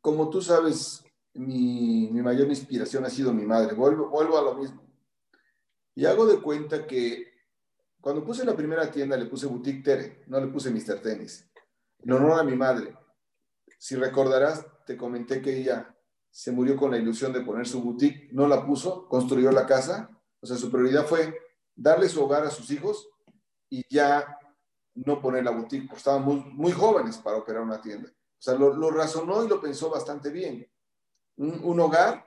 como 0.00 0.30
tú 0.30 0.40
sabes, 0.40 1.04
mi, 1.34 2.08
mayor 2.12 2.48
inspiración 2.48 3.04
ha 3.04 3.10
sido 3.10 3.34
mi 3.34 3.44
madre. 3.44 3.74
Vuelvo, 3.74 4.08
vuelvo 4.08 4.38
a 4.38 4.42
lo 4.42 4.54
mismo. 4.54 4.87
Y 5.98 6.06
hago 6.06 6.26
de 6.26 6.40
cuenta 6.40 6.86
que 6.86 7.26
cuando 8.00 8.24
puse 8.24 8.44
la 8.44 8.54
primera 8.54 8.88
tienda 8.88 9.16
le 9.16 9.26
puse 9.26 9.48
Boutique 9.48 9.82
Tere, 9.82 10.22
no 10.28 10.38
le 10.38 10.46
puse 10.46 10.70
Mr. 10.70 11.00
Tennis. 11.02 11.50
En 11.98 12.12
honor 12.12 12.38
a 12.38 12.44
mi 12.44 12.54
madre. 12.54 12.96
Si 13.80 13.96
recordarás, 13.96 14.64
te 14.86 14.96
comenté 14.96 15.42
que 15.42 15.56
ella 15.58 15.92
se 16.30 16.52
murió 16.52 16.76
con 16.76 16.92
la 16.92 16.98
ilusión 16.98 17.32
de 17.32 17.40
poner 17.40 17.66
su 17.66 17.82
boutique, 17.82 18.28
no 18.30 18.46
la 18.46 18.64
puso, 18.64 19.08
construyó 19.08 19.50
la 19.50 19.66
casa. 19.66 20.08
O 20.38 20.46
sea, 20.46 20.56
su 20.56 20.70
prioridad 20.70 21.04
fue 21.04 21.36
darle 21.74 22.08
su 22.08 22.22
hogar 22.22 22.44
a 22.44 22.50
sus 22.50 22.70
hijos 22.70 23.10
y 23.68 23.84
ya 23.92 24.38
no 24.94 25.20
poner 25.20 25.42
la 25.42 25.50
boutique, 25.50 25.88
porque 25.88 25.98
estaban 25.98 26.22
muy, 26.24 26.70
jóvenes 26.70 27.16
para 27.16 27.38
operar 27.38 27.62
una 27.62 27.80
tienda. 27.80 28.08
O 28.08 28.40
sea, 28.40 28.54
lo, 28.54 28.90
razonó 28.92 29.42
y 29.42 29.48
lo 29.48 29.60
pensó 29.60 29.90
bastante 29.90 30.30
bien. 30.30 30.64
Un, 31.38 31.80
hogar 31.80 32.24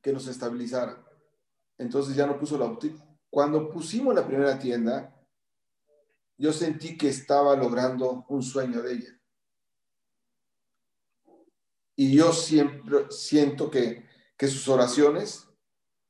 que 0.00 0.12
nos 0.12 0.28
estabilizara. 0.28 1.09
Entonces 1.80 2.14
ya 2.14 2.26
no 2.26 2.38
puso 2.38 2.58
la. 2.58 2.78
Cuando 3.30 3.70
pusimos 3.70 4.14
la 4.14 4.26
primera 4.26 4.58
tienda, 4.58 5.16
yo 6.36 6.52
sentí 6.52 6.96
que 6.98 7.08
estaba 7.08 7.56
logrando 7.56 8.26
un 8.28 8.42
sueño 8.42 8.82
de 8.82 8.92
ella. 8.92 9.20
Y 11.96 12.14
yo 12.14 12.32
siempre 12.32 13.06
siento 13.10 13.70
que, 13.70 14.06
que 14.36 14.46
sus 14.46 14.68
oraciones 14.68 15.48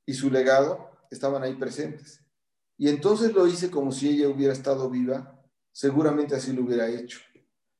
y 0.04 0.14
su 0.14 0.28
legado 0.28 0.90
estaban 1.08 1.44
ahí 1.44 1.54
presentes. 1.54 2.20
Y 2.76 2.88
entonces 2.88 3.32
lo 3.32 3.46
hice 3.46 3.70
como 3.70 3.92
si 3.92 4.08
ella 4.08 4.28
hubiera 4.28 4.52
estado 4.52 4.90
viva, 4.90 5.40
seguramente 5.70 6.34
así 6.34 6.52
lo 6.52 6.62
hubiera 6.62 6.88
hecho. 6.88 7.20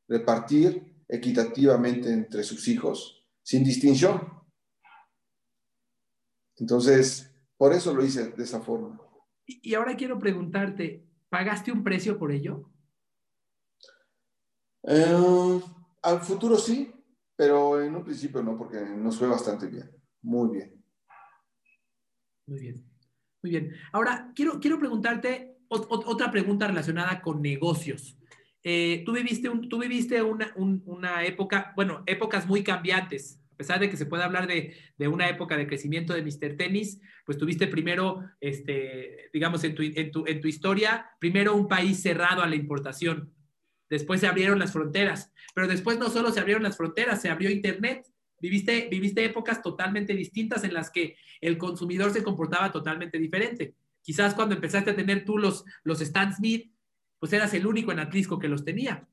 Repartir 0.07 1.05
equitativamente 1.09 2.13
entre 2.13 2.45
sus 2.45 2.69
hijos, 2.69 3.25
sin 3.43 3.65
distinción. 3.65 4.29
Entonces, 6.57 7.30
por 7.61 7.75
eso 7.75 7.95
lo 7.95 8.03
hice 8.03 8.31
de 8.31 8.43
esa 8.43 8.63
forma. 8.63 8.99
Y 9.45 9.75
ahora 9.75 9.95
quiero 9.95 10.19
preguntarte, 10.19 11.05
¿pagaste 11.29 11.71
un 11.71 11.85
precio 11.85 12.19
por 12.19 12.33
ello? 12.33 12.71
Eh, 14.85 15.61
al 16.01 16.21
futuro 16.23 16.57
sí, 16.57 16.91
pero 17.37 17.83
en 17.83 17.95
un 17.95 18.03
principio 18.03 18.43
no, 18.43 18.57
porque 18.57 18.81
nos 18.81 19.19
fue 19.19 19.29
bastante 19.29 19.67
bien, 19.67 19.91
muy 20.23 20.57
bien. 20.57 20.85
Muy 22.47 22.61
bien. 22.61 22.91
Muy 23.43 23.51
bien. 23.51 23.75
Ahora, 23.93 24.33
quiero, 24.35 24.59
quiero 24.59 24.79
preguntarte 24.79 25.59
otra 25.69 26.31
pregunta 26.31 26.67
relacionada 26.67 27.21
con 27.21 27.43
negocios. 27.43 28.19
Eh, 28.63 29.03
tú 29.05 29.13
viviste, 29.13 29.51
un, 29.51 29.69
tú 29.69 29.79
viviste 29.79 30.23
una, 30.23 30.51
una, 30.57 31.25
época, 31.25 31.75
bueno, 31.77 32.05
épocas 32.07 32.47
muy 32.47 32.65
cambiantes. 32.65 33.39
Pesar 33.61 33.79
de 33.79 33.91
que 33.91 33.99
se 33.99 34.07
puede 34.07 34.23
hablar 34.23 34.47
de, 34.47 34.75
de, 34.97 35.07
una 35.07 35.29
época 35.29 35.55
de 35.55 35.67
crecimiento 35.67 36.15
de 36.15 36.23
Mr. 36.23 36.57
Tennis, 36.57 36.99
pues 37.27 37.37
tuviste 37.37 37.67
primero, 37.67 38.25
este, 38.41 39.29
digamos, 39.35 39.63
en 39.65 39.75
tu, 39.75 39.83
en, 39.83 40.11
tu, 40.11 40.25
en 40.27 40.41
tu 40.41 40.49
historia, 40.49 41.11
primero 41.19 41.55
un 41.55 41.69
país 41.69 42.01
cerrado 42.01 42.43
a 42.43 42.47
la 42.47 42.55
importación. 42.55 43.35
Después 43.91 44.23
se 44.23 44.29
abrieron 44.29 44.59
las 44.59 44.73
fronteras. 44.73 45.31
Pero 45.55 45.69
después 45.69 45.99
no 45.99 46.09
solo 46.09 46.33
se 46.33 46.41
abrieron 46.41 46.63
las 46.63 46.79
fronteras, 46.79 47.21
se 47.21 47.29
abrió 47.29 47.51
Internet. 47.51 48.07
Viviste, 48.41 48.89
viviste 48.91 49.27
épocas 49.27 49.61
totalmente 49.61 50.15
distintas 50.15 50.65
en 50.65 50.73
las 50.73 50.91
que 50.91 51.17
el 51.43 51.59
consumidor 51.59 52.15
se 52.15 52.23
comportaba 52.23 52.73
totalmente 52.73 53.19
diferente. 53.19 53.75
Quizás 54.01 54.33
cuando 54.33 54.55
empezaste 54.55 54.93
a 54.93 54.97
tener 54.97 55.27
tú 55.27 55.37
los, 55.37 55.67
los 55.85 56.01
Stan 56.01 56.35
Smith, 56.35 56.73
pues 57.19 57.31
eras 57.35 57.53
el 57.53 57.67
único 57.67 57.93
en 57.93 57.99
Atlisco 57.99 58.39
que 58.39 58.49
los 58.49 58.65
tenía. 58.65 59.07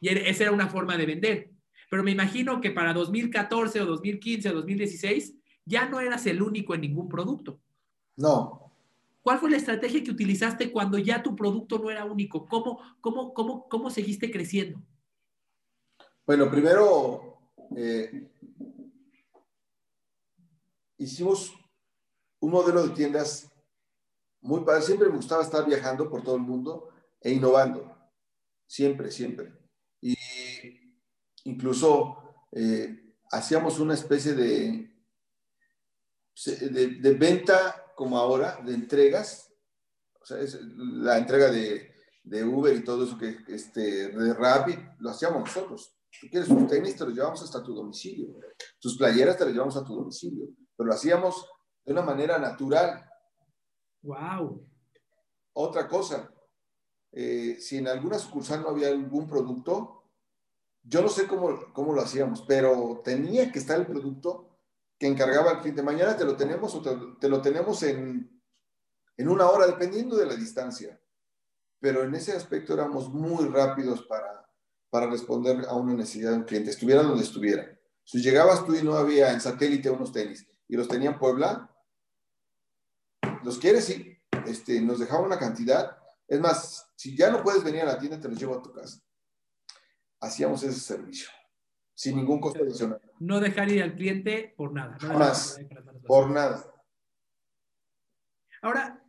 Y 0.00 0.08
esa 0.08 0.44
era 0.44 0.52
una 0.52 0.68
forma 0.68 0.96
de 0.96 1.04
vender. 1.04 1.50
Pero 1.90 2.02
me 2.02 2.10
imagino 2.10 2.60
que 2.60 2.70
para 2.70 2.92
2014 2.92 3.80
o 3.80 3.86
2015 3.86 4.48
o 4.48 4.54
2016 4.54 5.34
ya 5.64 5.88
no 5.88 6.00
eras 6.00 6.26
el 6.26 6.42
único 6.42 6.74
en 6.74 6.82
ningún 6.82 7.08
producto. 7.08 7.60
No. 8.16 8.72
¿Cuál 9.22 9.38
fue 9.38 9.50
la 9.50 9.56
estrategia 9.56 10.04
que 10.04 10.10
utilizaste 10.10 10.70
cuando 10.70 10.98
ya 10.98 11.22
tu 11.22 11.34
producto 11.34 11.78
no 11.78 11.90
era 11.90 12.04
único? 12.04 12.46
¿Cómo, 12.46 12.78
cómo, 13.00 13.32
cómo, 13.32 13.68
cómo 13.68 13.90
seguiste 13.90 14.30
creciendo? 14.30 14.82
Bueno, 16.26 16.50
primero 16.50 17.38
eh, 17.76 18.30
hicimos 20.98 21.54
un 22.40 22.50
modelo 22.50 22.86
de 22.86 22.94
tiendas 22.94 23.50
muy 24.42 24.60
padre. 24.60 24.82
Siempre 24.82 25.08
me 25.08 25.16
gustaba 25.16 25.42
estar 25.42 25.66
viajando 25.66 26.08
por 26.10 26.22
todo 26.22 26.36
el 26.36 26.42
mundo 26.42 26.90
e 27.20 27.32
innovando. 27.32 27.96
Siempre, 28.66 29.10
siempre. 29.10 29.52
Y 30.00 30.14
incluso 31.44 32.18
eh, 32.52 33.14
hacíamos 33.30 33.78
una 33.78 33.94
especie 33.94 34.34
de, 34.34 34.90
de, 36.44 37.14
venta 37.14 37.92
como 37.94 38.18
ahora, 38.18 38.60
de 38.64 38.74
entregas. 38.74 39.52
O 40.20 40.26
sea, 40.26 40.40
es 40.40 40.58
la 40.62 41.18
entrega 41.18 41.50
de, 41.50 41.94
de 42.22 42.44
Uber 42.44 42.74
y 42.74 42.84
todo 42.84 43.04
eso 43.04 43.18
que 43.18 43.38
este, 43.48 44.08
de 44.08 44.34
Rapid, 44.34 44.78
lo 44.98 45.10
hacíamos 45.10 45.40
nosotros. 45.40 45.96
Si 46.10 46.30
quieres 46.30 46.48
tus 46.48 46.66
tenis, 46.68 46.96
te 46.96 47.04
los 47.04 47.14
llevamos 47.14 47.42
hasta 47.42 47.62
tu 47.62 47.74
domicilio. 47.74 48.28
Tus 48.80 48.96
playeras 48.96 49.36
te 49.36 49.44
las 49.44 49.52
llevamos 49.52 49.76
a 49.76 49.84
tu 49.84 49.94
domicilio 49.94 50.48
pero 50.76 50.88
lo 50.88 50.94
hacíamos 50.94 51.48
de 51.84 51.92
una 51.92 52.02
manera 52.02 52.38
natural. 52.38 53.08
Wow. 54.02 54.66
Otra 55.54 55.88
cosa, 55.88 56.32
eh, 57.12 57.56
si 57.60 57.78
en 57.78 57.88
alguna 57.88 58.18
sucursal 58.18 58.62
no 58.62 58.70
había 58.70 58.88
algún 58.88 59.28
producto, 59.28 60.03
yo 60.84 61.02
no 61.02 61.08
sé 61.08 61.26
cómo, 61.26 61.72
cómo 61.72 61.94
lo 61.94 62.02
hacíamos, 62.02 62.42
pero 62.42 63.00
tenía 63.02 63.50
que 63.50 63.58
estar 63.58 63.80
el 63.80 63.86
producto 63.86 64.58
que 64.98 65.06
encargaba 65.06 65.50
al 65.50 65.60
cliente. 65.60 65.82
Mañana 65.82 66.16
te 66.16 66.24
lo 66.24 66.36
tenemos 66.36 66.74
o 66.74 67.18
te, 67.18 67.28
lo 67.28 67.40
tenemos 67.40 67.82
en, 67.82 68.40
en 69.16 69.28
una 69.28 69.48
hora, 69.48 69.66
dependiendo 69.66 70.16
de 70.16 70.26
la 70.26 70.36
distancia. 70.36 71.00
Pero 71.80 72.04
en 72.04 72.14
ese 72.14 72.32
aspecto 72.32 72.74
éramos 72.74 73.08
muy 73.08 73.46
rápidos 73.46 74.02
para, 74.02 74.46
para 74.90 75.06
responder 75.08 75.64
a 75.68 75.74
una 75.74 75.94
necesidad 75.94 76.30
de 76.30 76.36
un 76.36 76.44
cliente, 76.44 76.70
estuviera 76.70 77.02
donde 77.02 77.24
estuviera. 77.24 77.66
Si 78.04 78.22
llegabas 78.22 78.64
tú 78.66 78.74
y 78.74 78.82
no 78.82 78.94
había 78.94 79.32
en 79.32 79.40
satélite 79.40 79.88
unos 79.90 80.12
tenis, 80.12 80.46
y 80.68 80.76
los 80.76 80.88
tenía 80.88 81.10
en 81.10 81.18
Puebla, 81.18 81.70
los 83.42 83.58
quieres, 83.58 83.84
sí, 83.84 84.18
este, 84.46 84.80
nos 84.80 84.98
dejaba 84.98 85.24
una 85.24 85.38
cantidad. 85.38 85.96
Es 86.26 86.40
más, 86.40 86.90
si 86.96 87.16
ya 87.16 87.30
no 87.30 87.42
puedes 87.42 87.62
venir 87.62 87.82
a 87.82 87.86
la 87.86 87.98
tienda, 87.98 88.20
te 88.20 88.28
los 88.28 88.38
llevo 88.38 88.54
a 88.54 88.62
tu 88.62 88.72
casa. 88.72 89.00
Hacíamos 90.24 90.62
ese 90.62 90.80
servicio, 90.80 91.28
sin 91.94 92.16
ningún 92.16 92.40
costo 92.40 92.62
adicional. 92.62 93.00
No 93.20 93.40
dejar 93.40 93.70
ir 93.70 93.82
al 93.82 93.94
cliente 93.94 94.54
por 94.56 94.72
nada. 94.72 94.96
Jamás, 94.98 95.60
por 96.06 96.30
nada. 96.30 96.64
Ahora, 98.62 99.04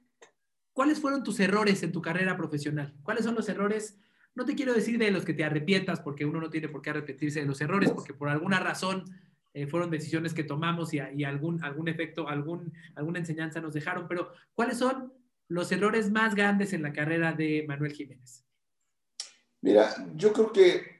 ¿cuáles 0.73 0.99
fueron 0.99 1.23
tus 1.23 1.39
errores 1.39 1.81
en 1.83 1.93
tu 1.93 2.01
carrera 2.01 2.35
profesional? 2.35 2.93
¿Cuáles 3.01 3.23
son 3.23 3.35
los 3.35 3.47
errores? 3.47 3.97
No 4.35 4.43
te 4.43 4.55
quiero 4.55 4.73
decir 4.73 4.97
de 4.97 5.11
los 5.11 5.23
que 5.23 5.33
te 5.33 5.45
arrepientas, 5.45 6.01
porque 6.01 6.25
uno 6.25 6.41
no 6.41 6.49
tiene 6.49 6.67
por 6.67 6.81
qué 6.81 6.89
arrepentirse 6.89 7.39
de 7.39 7.45
los 7.45 7.61
errores, 7.61 7.91
porque 7.91 8.13
por 8.13 8.27
alguna 8.27 8.59
razón 8.59 9.05
eh, 9.53 9.67
fueron 9.67 9.89
decisiones 9.89 10.33
que 10.33 10.43
tomamos 10.43 10.93
y, 10.93 10.99
algún, 11.23 11.63
algún 11.63 11.87
efecto, 11.87 12.27
algún, 12.27 12.73
alguna 12.95 13.19
enseñanza 13.19 13.61
nos 13.61 13.73
dejaron, 13.73 14.09
pero 14.09 14.33
¿cuáles 14.53 14.77
son 14.77 15.13
los 15.47 15.71
errores 15.71 16.11
más 16.11 16.35
grandes 16.35 16.73
en 16.73 16.81
la 16.81 16.91
carrera 16.91 17.31
de 17.31 17.63
Manuel 17.65 17.93
Jiménez? 17.93 18.43
Mira, 19.61 19.95
yo 20.15 20.33
creo 20.33 20.51
que 20.51 20.94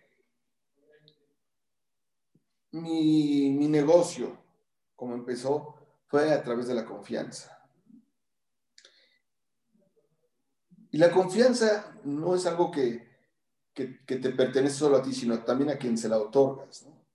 mi, 2.76 3.52
mi 3.52 3.68
negocio, 3.68 4.38
como 4.96 5.14
empezó, 5.16 5.76
fue 6.08 6.32
a 6.32 6.44
través 6.44 6.68
de 6.68 6.76
la 6.76 6.86
confianza. 6.86 7.52
Y 10.92 10.98
la 10.98 11.12
confianza 11.12 12.00
no 12.06 12.36
es 12.36 12.46
algo 12.46 12.72
que, 12.72 13.06
que, 13.74 13.86
te 14.06 14.30
pertenece 14.30 14.76
solo 14.76 14.98
a 14.98 15.02
ti, 15.02 15.14
sino 15.14 15.44
también 15.44 15.70
a 15.70 15.78
quien 15.78 15.98
se 15.98 16.08
la 16.08 16.18
otorgas. 16.18 16.84
¿no? 16.84 17.06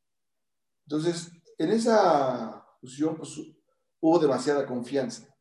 Entonces, 0.84 1.32
en 1.56 1.70
esa 1.70 2.66
fusión 2.80 3.16
pues, 3.16 3.40
hubo 4.00 4.18
demasiada 4.18 4.66
confianza 4.66 5.34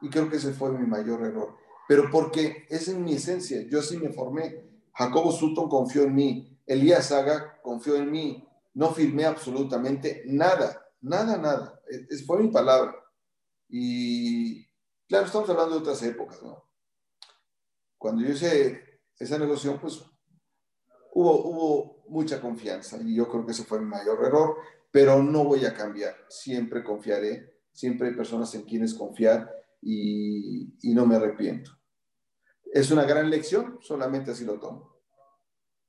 y 0.00 0.08
creo 0.08 0.30
que 0.30 0.36
ese 0.36 0.54
fue 0.54 0.70
mi 0.72 0.86
mayor 0.86 1.22
error. 1.22 1.56
Pero 1.86 2.10
porque 2.10 2.66
es 2.70 2.88
en 2.88 3.04
mi 3.04 3.14
esencia, 3.14 3.60
yo 3.68 3.80
así 3.80 3.98
me 3.98 4.10
formé. 4.10 4.64
Jacobo 4.94 5.32
Sutton 5.32 5.68
confió 5.68 6.04
en 6.04 6.14
mí, 6.14 6.58
Elías 6.66 7.08
Saga 7.08 7.60
confió 7.60 7.96
en 7.96 8.10
mí, 8.10 8.48
no 8.74 8.92
firmé 8.92 9.24
absolutamente 9.24 10.22
nada, 10.26 10.84
nada, 11.00 11.38
nada. 11.38 11.80
Es, 11.86 12.26
fue 12.26 12.42
mi 12.42 12.48
palabra. 12.48 12.94
Y 13.68 14.66
claro, 15.08 15.26
estamos 15.26 15.48
hablando 15.48 15.76
de 15.76 15.80
otras 15.80 16.02
épocas, 16.02 16.42
¿no? 16.42 16.68
Cuando 17.96 18.22
yo 18.22 18.30
hice 18.30 19.00
esa 19.18 19.38
negociación, 19.38 19.80
pues 19.80 20.04
hubo, 21.12 21.48
hubo 21.48 22.04
mucha 22.08 22.40
confianza 22.40 22.98
y 23.00 23.14
yo 23.14 23.28
creo 23.28 23.46
que 23.46 23.52
ese 23.52 23.64
fue 23.64 23.80
mi 23.80 23.86
mayor 23.86 24.22
error, 24.24 24.56
pero 24.90 25.22
no 25.22 25.44
voy 25.44 25.64
a 25.64 25.74
cambiar, 25.74 26.14
siempre 26.28 26.84
confiaré, 26.84 27.60
siempre 27.72 28.08
hay 28.08 28.14
personas 28.14 28.54
en 28.54 28.62
quienes 28.62 28.94
confiar 28.94 29.50
y, 29.80 30.76
y 30.82 30.94
no 30.94 31.06
me 31.06 31.16
arrepiento. 31.16 31.70
Es 32.72 32.90
una 32.90 33.04
gran 33.04 33.30
lección, 33.30 33.78
solamente 33.80 34.32
así 34.32 34.44
lo 34.44 34.58
tomo. 34.58 34.98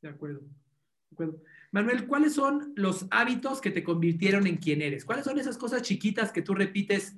De 0.01 0.09
acuerdo. 0.09 0.41
De 0.41 1.13
acuerdo. 1.13 1.41
Manuel, 1.71 2.07
¿cuáles 2.07 2.33
son 2.33 2.73
los 2.75 3.05
hábitos 3.11 3.61
que 3.61 3.71
te 3.71 3.83
convirtieron 3.83 4.47
en 4.47 4.57
quien 4.57 4.81
eres? 4.81 5.05
¿Cuáles 5.05 5.25
son 5.25 5.39
esas 5.39 5.57
cosas 5.57 5.81
chiquitas 5.81 6.31
que 6.31 6.41
tú 6.41 6.53
repites, 6.53 7.15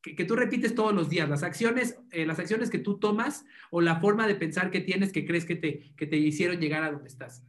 que, 0.00 0.24
tú 0.24 0.34
repites 0.34 0.74
todos 0.74 0.94
los 0.94 1.08
días? 1.08 1.28
Las 1.28 1.42
acciones, 1.42 1.98
eh, 2.10 2.24
las 2.24 2.38
acciones 2.38 2.70
que 2.70 2.78
tú 2.78 2.98
tomas 2.98 3.44
o 3.70 3.80
la 3.80 4.00
forma 4.00 4.26
de 4.26 4.34
pensar 4.34 4.70
que 4.70 4.80
tienes 4.80 5.12
que 5.12 5.26
crees 5.26 5.44
que 5.44 5.56
te, 5.56 5.94
que 5.96 6.06
te 6.06 6.16
hicieron 6.16 6.58
llegar 6.58 6.82
a 6.84 6.92
donde 6.92 7.08
estás. 7.08 7.42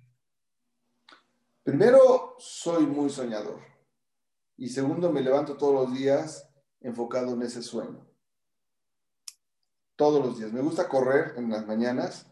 Primero, 1.63 2.35
soy 2.39 2.85
muy 2.85 3.09
soñador. 3.09 3.61
Y 4.57 4.69
segundo, 4.69 5.11
me 5.11 5.21
levanto 5.21 5.55
todos 5.55 5.87
los 5.87 5.97
días 5.97 6.49
enfocado 6.81 7.33
en 7.33 7.41
ese 7.43 7.61
sueño. 7.61 8.05
Todos 9.95 10.25
los 10.25 10.37
días. 10.37 10.51
Me 10.51 10.61
gusta 10.61 10.89
correr 10.89 11.35
en 11.37 11.49
las 11.49 11.65
mañanas 11.65 12.29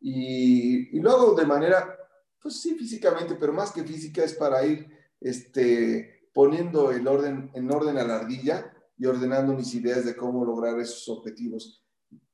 y, 0.00 0.96
y 0.96 1.00
lo 1.00 1.10
hago 1.12 1.34
de 1.34 1.46
manera 1.46 2.03
pues 2.44 2.60
sí, 2.60 2.74
físicamente, 2.74 3.36
pero 3.36 3.54
más 3.54 3.72
que 3.72 3.84
física 3.84 4.22
es 4.22 4.34
para 4.34 4.66
ir 4.66 4.86
este, 5.18 6.28
poniendo 6.34 6.90
el 6.90 7.08
orden, 7.08 7.50
en 7.54 7.72
orden 7.72 7.96
a 7.96 8.04
la 8.04 8.16
ardilla 8.16 8.70
y 8.98 9.06
ordenando 9.06 9.54
mis 9.54 9.74
ideas 9.74 10.04
de 10.04 10.14
cómo 10.14 10.44
lograr 10.44 10.78
esos 10.78 11.08
objetivos. 11.08 11.82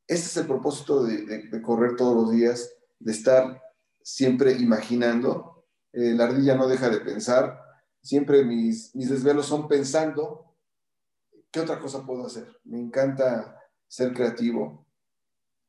Este 0.08 0.26
es 0.26 0.36
el 0.38 0.48
propósito 0.48 1.04
de, 1.04 1.62
correr 1.62 1.94
todos 1.94 2.16
los 2.16 2.32
días, 2.32 2.74
de 2.98 3.12
estar 3.12 3.62
siempre 4.02 4.54
imaginando. 4.54 5.64
Eh, 5.92 6.12
la 6.14 6.24
ardilla 6.24 6.56
no 6.56 6.66
deja 6.66 6.90
de 6.90 6.98
pensar. 6.98 7.62
Siempre 8.02 8.44
mis, 8.44 8.92
mis 8.96 9.10
desvelos 9.10 9.46
son 9.46 9.68
pensando 9.68 10.56
qué 11.52 11.60
otra 11.60 11.78
cosa 11.78 12.04
puedo 12.04 12.26
hacer. 12.26 12.48
Me 12.64 12.80
encanta 12.80 13.56
ser 13.86 14.12
creativo. 14.12 14.88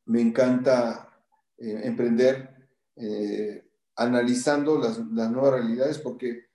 Me 0.06 0.20
encanta 0.20 1.16
eh, 1.60 1.82
emprender. 1.84 2.50
Eh, 2.96 3.68
analizando 3.96 4.78
las, 4.78 5.00
nuevas 5.00 5.54
realidades, 5.54 6.00
porque 6.00 6.46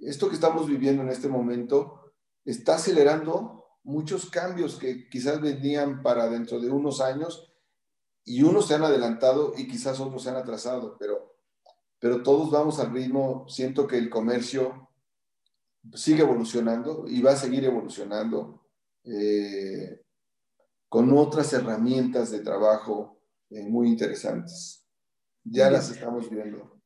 esto 0.00 0.28
que 0.28 0.34
estamos 0.34 0.66
viviendo 0.66 1.02
en 1.02 1.08
este 1.08 1.28
momento 1.28 2.12
está 2.44 2.76
acelerando 2.76 3.64
muchos 3.84 4.30
cambios 4.30 4.76
que 4.76 5.08
quizás 5.08 5.40
venían 5.40 6.02
para 6.02 6.28
dentro 6.28 6.60
de 6.60 6.70
unos 6.70 7.00
años 7.00 7.52
y 8.24 8.42
unos 8.42 8.66
se 8.66 8.74
han 8.74 8.84
adelantado 8.84 9.52
y 9.56 9.66
quizás 9.66 10.00
otros 10.00 10.22
se 10.22 10.30
han 10.30 10.36
atrasado, 10.36 10.96
pero, 10.98 11.36
pero 11.98 12.22
todos 12.22 12.50
vamos 12.50 12.78
al 12.78 12.92
ritmo. 12.92 13.46
Siento 13.48 13.86
que 13.86 13.98
el 13.98 14.10
comercio 14.10 14.88
sigue 15.94 16.22
evolucionando 16.22 17.04
y 17.08 17.20
va 17.20 17.32
a 17.32 17.36
seguir 17.36 17.64
evolucionando 17.64 18.66
eh, 19.04 20.02
con 20.88 21.16
otras 21.16 21.52
herramientas 21.52 22.30
de 22.30 22.40
trabajo 22.40 23.18
eh, 23.50 23.62
muy 23.64 23.88
interesantes. 23.88 24.81
Ya 25.44 25.70
las 25.70 25.90
estamos 25.90 26.30
viendo. 26.30 26.80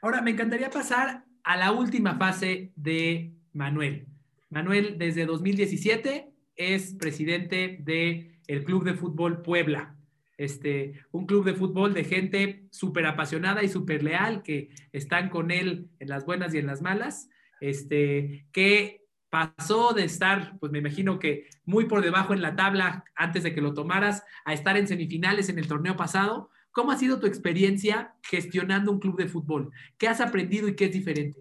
Ahora, 0.00 0.20
me 0.20 0.32
encantaría 0.32 0.70
pasar 0.70 1.24
a 1.44 1.56
la 1.56 1.72
última 1.72 2.16
fase 2.16 2.72
de 2.76 3.34
Manuel. 3.52 4.06
Manuel, 4.50 4.98
desde 4.98 5.26
2017, 5.26 6.32
es 6.56 6.94
presidente 6.94 7.78
del 7.80 8.38
el 8.46 8.64
Club 8.64 8.84
de 8.84 8.94
Fútbol 8.94 9.42
Puebla. 9.42 9.96
Este, 10.38 10.94
un 11.12 11.26
club 11.26 11.44
de 11.44 11.54
fútbol 11.54 11.94
de 11.94 12.04
gente 12.04 12.66
súper 12.70 13.06
apasionada 13.06 13.62
y 13.62 13.68
súper 13.68 14.02
leal 14.02 14.42
que 14.42 14.70
están 14.92 15.28
con 15.28 15.50
él 15.50 15.88
en 16.00 16.08
las 16.08 16.24
buenas 16.24 16.52
y 16.52 16.58
en 16.58 16.66
las 16.66 16.82
malas, 16.82 17.28
este, 17.60 18.46
que 18.50 19.02
pasó 19.30 19.92
de 19.92 20.04
estar, 20.04 20.58
pues 20.58 20.72
me 20.72 20.78
imagino 20.78 21.18
que 21.18 21.46
muy 21.64 21.84
por 21.84 22.02
debajo 22.02 22.34
en 22.34 22.42
la 22.42 22.56
tabla 22.56 23.04
antes 23.14 23.44
de 23.44 23.54
que 23.54 23.60
lo 23.60 23.72
tomaras, 23.72 24.24
a 24.44 24.52
estar 24.52 24.76
en 24.76 24.88
semifinales 24.88 25.48
en 25.48 25.58
el 25.58 25.68
torneo 25.68 25.96
pasado, 25.96 26.50
¿Cómo 26.72 26.90
ha 26.90 26.98
sido 26.98 27.20
tu 27.20 27.26
experiencia 27.26 28.16
gestionando 28.22 28.90
un 28.90 28.98
club 28.98 29.16
de 29.16 29.28
fútbol? 29.28 29.70
¿Qué 29.98 30.08
has 30.08 30.20
aprendido 30.20 30.68
y 30.68 30.74
qué 30.74 30.86
es 30.86 30.92
diferente? 30.92 31.38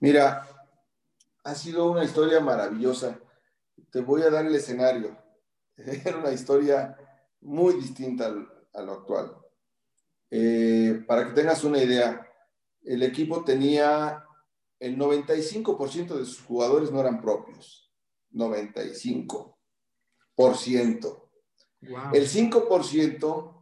Mira, 0.00 0.46
ha 1.44 1.54
sido 1.54 1.90
una 1.90 2.04
historia 2.04 2.40
maravillosa. 2.40 3.18
Te 3.90 4.00
voy 4.00 4.22
a 4.22 4.30
dar 4.30 4.44
el 4.44 4.54
escenario. 4.54 5.16
Era 5.76 6.18
una 6.18 6.32
historia 6.32 6.96
muy 7.40 7.74
distinta 7.74 8.32
a 8.72 8.82
lo 8.82 8.92
actual. 8.92 9.36
Eh, 10.30 11.04
para 11.06 11.28
que 11.28 11.32
tengas 11.32 11.62
una 11.62 11.78
idea, 11.78 12.28
el 12.82 13.02
equipo 13.04 13.44
tenía 13.44 14.24
el 14.80 14.98
95% 14.98 16.18
de 16.18 16.24
sus 16.24 16.42
jugadores 16.42 16.90
no 16.90 17.00
eran 17.00 17.20
propios. 17.20 17.90
95%. 18.32 19.54
El 22.12 22.28
5% 22.28 23.53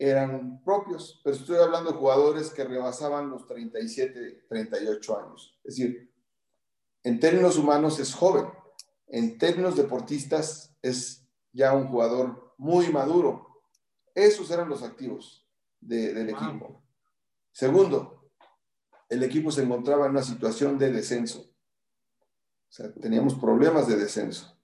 eran 0.00 0.62
propios, 0.64 1.20
pero 1.22 1.36
estoy 1.36 1.58
hablando 1.58 1.92
de 1.92 1.98
jugadores 1.98 2.48
que 2.48 2.64
rebasaban 2.64 3.28
los 3.28 3.46
37, 3.46 4.46
38 4.48 5.18
años. 5.18 5.60
Es 5.62 5.76
decir, 5.76 6.10
en 7.02 7.20
términos 7.20 7.58
humanos 7.58 8.00
es 8.00 8.14
joven, 8.14 8.46
en 9.08 9.36
términos 9.36 9.76
deportistas 9.76 10.74
es 10.80 11.28
ya 11.52 11.74
un 11.74 11.88
jugador 11.88 12.54
muy 12.56 12.88
maduro. 12.88 13.62
Esos 14.14 14.50
eran 14.50 14.70
los 14.70 14.82
activos 14.82 15.46
del 15.78 16.30
equipo. 16.30 16.82
Segundo, 17.52 18.32
el 19.10 19.22
equipo 19.22 19.50
se 19.50 19.64
encontraba 19.64 20.06
en 20.06 20.12
una 20.12 20.22
situación 20.22 20.78
de 20.78 20.92
descenso. 20.92 21.40
O 21.40 22.72
sea, 22.72 22.90
teníamos 22.94 23.34
problemas 23.34 23.86
de 23.86 23.96
descenso. 23.96 24.58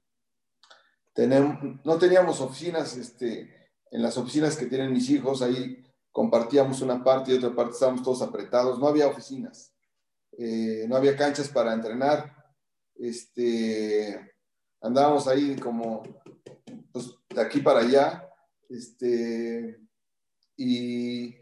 no 1.15 1.99
teníamos 1.99 2.41
oficinas 2.41 2.97
este, 2.97 3.66
en 3.91 4.03
las 4.03 4.17
oficinas 4.19 4.57
que 4.57 4.67
tienen 4.67 4.93
mis 4.93 5.09
hijos, 5.11 5.43
ahí 5.43 5.85
compartíamos 6.13 6.81
una 6.81 7.03
parte 7.05 7.33
y 7.33 7.37
otra 7.37 7.55
parte 7.55 7.73
estábamos 7.73 8.03
todos 8.03 8.23
apretados, 8.23 8.79
no 8.79 8.89
había 8.89 9.07
oficinas, 9.07 9.75
eh, 10.39 10.87
no 10.89 10.97
había 10.97 11.17
canchas 11.17 11.49
para 11.49 11.73
entrenar, 11.73 12.35
este, 12.95 14.35
andábamos 14.81 15.29
ahí 15.29 15.57
como 15.57 16.03
pues, 16.93 17.15
de 17.29 17.41
aquí 17.41 17.61
para 17.61 17.81
allá, 17.81 18.29
este, 18.69 19.81
y, 20.57 21.35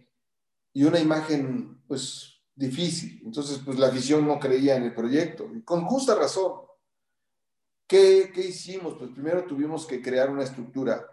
y 0.73 0.85
una 0.85 0.99
imagen 0.99 1.83
pues 1.87 2.35
difícil. 2.55 3.23
Entonces, 3.25 3.61
pues 3.65 3.79
la 3.79 3.89
afición 3.89 4.27
no 4.27 4.39
creía 4.39 4.77
en 4.77 4.85
el 4.85 4.95
proyecto, 4.95 5.51
y 5.55 5.63
con 5.63 5.85
justa 5.87 6.15
razón. 6.15 6.63
¿Qué, 7.87 8.31
¿Qué, 8.35 8.47
hicimos? 8.47 8.95
Pues 8.99 9.11
primero 9.11 9.45
tuvimos 9.45 9.87
que 9.87 10.01
crear 10.01 10.31
una 10.31 10.43
estructura 10.43 11.07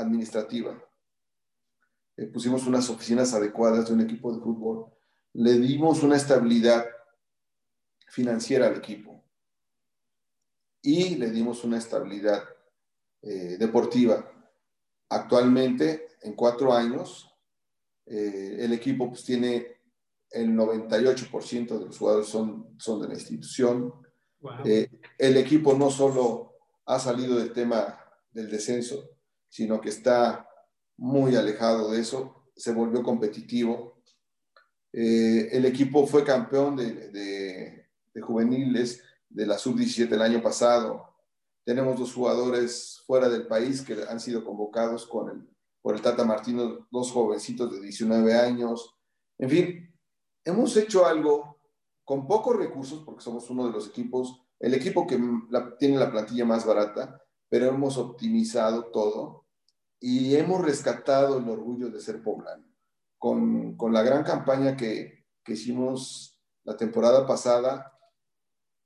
administrativa. 0.00 0.82
Eh, 2.16 2.26
pusimos 2.26 2.66
unas 2.66 2.88
oficinas 2.90 3.32
adecuadas 3.32 3.88
de 3.88 3.94
un 3.94 4.00
equipo 4.00 4.34
de 4.34 4.42
fútbol. 4.42 4.92
Le 5.32 5.54
dimos 5.54 6.02
una 6.02 6.16
estabilidad 6.16 6.86
financiera 8.08 8.66
al 8.66 8.76
equipo. 8.76 9.24
Y 10.82 11.16
le 11.16 11.30
dimos 11.30 11.64
una 11.64 11.78
estabilidad 11.78 12.42
eh, 13.22 13.56
deportiva. 13.58 14.30
Actualmente, 15.08 16.08
en 16.22 16.34
cuatro 16.34 16.72
años, 16.72 17.34
eh, 18.06 18.56
el 18.60 18.72
equipo 18.72 19.08
pues, 19.08 19.24
tiene 19.24 19.78
el 20.30 20.50
98% 20.50 21.78
de 21.78 21.86
los 21.86 21.98
jugadores 21.98 22.28
son, 22.28 22.74
son 22.78 23.00
de 23.02 23.08
la 23.08 23.14
institución. 23.14 23.92
el 25.18 25.36
equipo 25.36 25.74
no 25.74 25.90
solo 25.90 26.54
ha 26.86 26.98
salido 26.98 27.36
del 27.36 27.52
tema 27.52 27.98
del 28.30 28.50
descenso, 28.50 29.10
sino 29.50 29.80
que 29.80 29.90
está 29.90 30.48
muy 30.96 31.34
alejado 31.36 31.90
de 31.90 32.00
eso, 32.00 32.44
se 32.56 32.72
volvió 32.72 33.02
competitivo. 33.02 34.02
Eh, 34.92 35.48
el 35.52 35.64
equipo 35.64 36.06
fue 36.06 36.24
campeón 36.24 36.76
de, 36.76 37.86
juveniles 38.22 39.02
de 39.28 39.46
la 39.46 39.58
sub-17 39.58 40.12
el 40.12 40.22
año 40.22 40.42
pasado. 40.42 41.14
Tenemos 41.64 41.98
dos 41.98 42.12
jugadores 42.12 43.02
fuera 43.06 43.28
del 43.28 43.46
país 43.46 43.82
que 43.82 43.96
han 44.08 44.20
sido 44.20 44.44
convocados 44.44 45.06
con 45.06 45.30
el, 45.30 45.48
por 45.82 45.94
el 45.94 46.02
Tata 46.02 46.24
Martino, 46.24 46.86
dos 46.90 47.10
jovencitos 47.12 47.72
de 47.72 47.80
19 47.80 48.34
años. 48.34 48.94
En 49.38 49.50
fin, 49.50 49.94
hemos 50.44 50.76
hecho 50.76 51.06
algo 51.06 51.58
con 52.04 52.26
pocos 52.26 52.56
recursos, 52.56 53.02
porque 53.04 53.22
somos 53.22 53.48
uno 53.50 53.66
de 53.66 53.72
los 53.72 53.88
equipos, 53.88 54.42
el 54.58 54.74
equipo 54.74 55.06
que 55.06 55.18
tiene 55.78 55.96
la 55.96 56.10
plantilla 56.10 56.44
más 56.44 56.66
barata, 56.66 57.22
pero 57.48 57.68
hemos 57.68 57.96
optimizado 57.96 58.86
todo 58.86 59.39
y 60.00 60.34
hemos 60.34 60.62
rescatado 60.62 61.38
el 61.38 61.48
orgullo 61.48 61.90
de 61.90 62.00
ser 62.00 62.22
poblano. 62.22 62.64
Con, 63.18 63.76
con 63.76 63.92
la 63.92 64.02
gran 64.02 64.24
campaña 64.24 64.74
que, 64.74 65.26
que, 65.44 65.52
hicimos 65.52 66.40
la 66.64 66.74
temporada 66.74 67.26
pasada, 67.26 67.92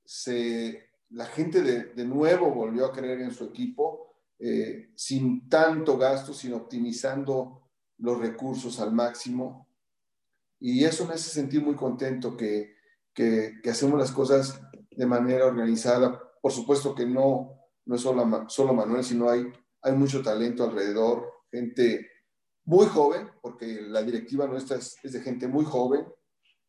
se, 0.03 0.89
la 1.09 1.25
gente 1.25 1.61
de, 1.61 2.05
nuevo 2.05 2.53
volvió 2.53 2.85
a 2.85 2.91
creer 2.91 3.21
en 3.21 3.31
su 3.31 3.45
equipo, 3.45 4.13
eh, 4.39 4.89
sin 4.95 5.47
tanto 5.47 5.97
gasto, 5.97 6.33
sin 6.33 6.53
optimizando 6.53 7.69
los 7.99 8.19
recursos 8.19 8.81
al 8.81 8.91
máximo. 8.91 9.69
Y 10.59 10.83
eso 10.83 11.05
me 11.05 11.13
hace 11.13 11.29
sentir 11.29 11.63
muy 11.63 11.75
contento 11.75 12.35
que, 12.35 12.75
que, 13.13 13.61
hacemos 13.69 13.97
las 13.97 14.11
cosas 14.11 14.59
de 14.91 15.05
manera 15.05 15.45
organizada. 15.45 16.21
Por 16.41 16.51
supuesto 16.51 16.93
que 16.93 17.05
no, 17.05 17.57
no 17.85 17.95
es 17.95 18.01
solo, 18.01 18.49
solo 18.49 18.73
Manuel, 18.73 19.05
sino 19.05 19.29
hay, 19.29 19.45
hay 19.85 19.93
mucho 19.93 20.23
talento 20.23 20.63
alrededor, 20.63 21.31
gente 21.51 22.09
muy 22.65 22.87
joven, 22.87 23.29
porque 23.39 23.81
la 23.81 24.01
directiva 24.01 24.47
nuestra 24.47 24.77
es, 24.77 24.97
de 25.03 25.21
gente 25.21 25.47
muy 25.47 25.63
joven, 25.63 26.07